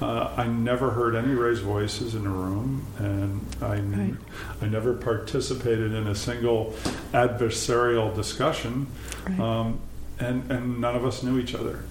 uh, 0.00 0.32
I 0.36 0.46
never 0.46 0.90
heard 0.90 1.14
any 1.16 1.34
raised 1.34 1.62
voices 1.62 2.14
in 2.14 2.24
a 2.26 2.30
room, 2.30 2.86
and 2.98 3.44
I, 3.60 3.80
Right. 3.80 4.14
I 4.62 4.66
never 4.66 4.94
participated 4.94 5.92
in 5.92 6.06
a 6.06 6.14
single 6.14 6.74
adversarial 7.12 8.14
discussion, 8.14 8.86
Right. 9.28 9.40
um, 9.40 9.80
and, 10.20 10.50
and 10.50 10.80
none 10.80 10.94
of 10.96 11.04
us 11.04 11.22
knew 11.22 11.38
each 11.38 11.54
other. 11.54 11.84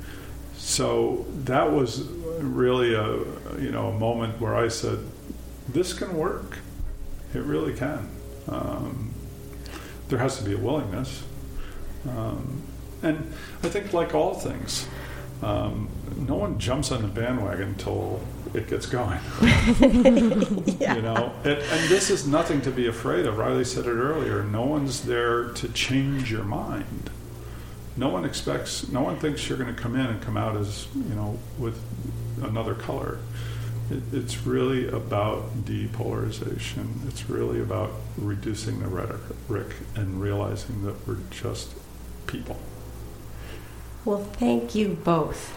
So 0.58 1.26
that 1.46 1.72
was 1.72 2.02
really 2.40 2.94
a 2.94 3.14
you 3.60 3.72
know 3.72 3.88
a 3.88 3.98
moment 4.00 4.40
where 4.42 4.56
I 4.56 4.68
said, 4.68 5.00
"This 5.70 5.94
can 5.94 6.16
work. 6.16 6.58
It 7.34 7.42
really 7.44 7.74
can." 7.74 8.10
Um, 8.48 9.12
there 10.10 10.20
has 10.20 10.38
to 10.40 10.44
be 10.44 10.54
a 10.54 10.58
willingness, 10.58 11.24
um, 12.10 12.62
and 13.04 13.32
I 13.64 13.70
think 13.70 13.94
like 13.94 14.14
all 14.16 14.34
things, 14.34 14.88
um, 15.42 15.88
no 16.16 16.36
one 16.36 16.60
jumps 16.60 16.92
on 16.92 17.02
the 17.02 17.08
bandwagon 17.08 17.70
until 17.70 18.22
it 18.54 18.68
gets 18.68 18.86
going. 18.86 19.20
You 20.88 21.02
know, 21.02 21.32
and, 21.44 21.60
and 21.60 21.90
this 21.90 22.10
is 22.10 22.26
nothing 22.26 22.62
to 22.62 22.72
be 22.72 22.88
afraid 22.88 23.26
of. 23.26 23.38
Riley 23.38 23.66
said 23.66 23.86
it 23.86 23.92
earlier. 23.92 24.44
No 24.44 24.64
one's 24.64 25.04
there 25.04 25.50
to 25.50 25.68
change 25.70 26.32
your 26.32 26.44
mind. 26.44 27.10
No 27.96 28.10
one 28.10 28.26
expects. 28.26 28.88
No 28.88 29.02
one 29.02 29.20
thinks 29.20 29.48
you're 29.48 29.58
going 29.58 29.74
to 29.74 29.80
come 29.80 29.96
in 29.96 30.06
and 30.06 30.22
come 30.22 30.38
out 30.38 30.56
as 30.56 30.88
you 30.96 31.16
know 31.16 31.38
with 31.60 31.80
another 32.42 32.74
color. 32.74 33.20
It, 33.92 34.02
it's 34.14 34.46
really 34.46 34.88
about 34.88 35.66
depolarization. 35.66 37.08
It's 37.08 37.30
really 37.30 37.62
about 37.62 37.92
reducing 38.18 38.80
the 38.80 38.88
rhetoric 38.88 39.76
and 39.96 40.22
realizing 40.22 40.84
that 40.86 41.08
we're 41.08 41.18
just 41.30 41.74
people. 42.28 42.58
Well, 44.06 44.24
thank 44.24 44.74
you 44.76 44.98
both. 45.04 45.57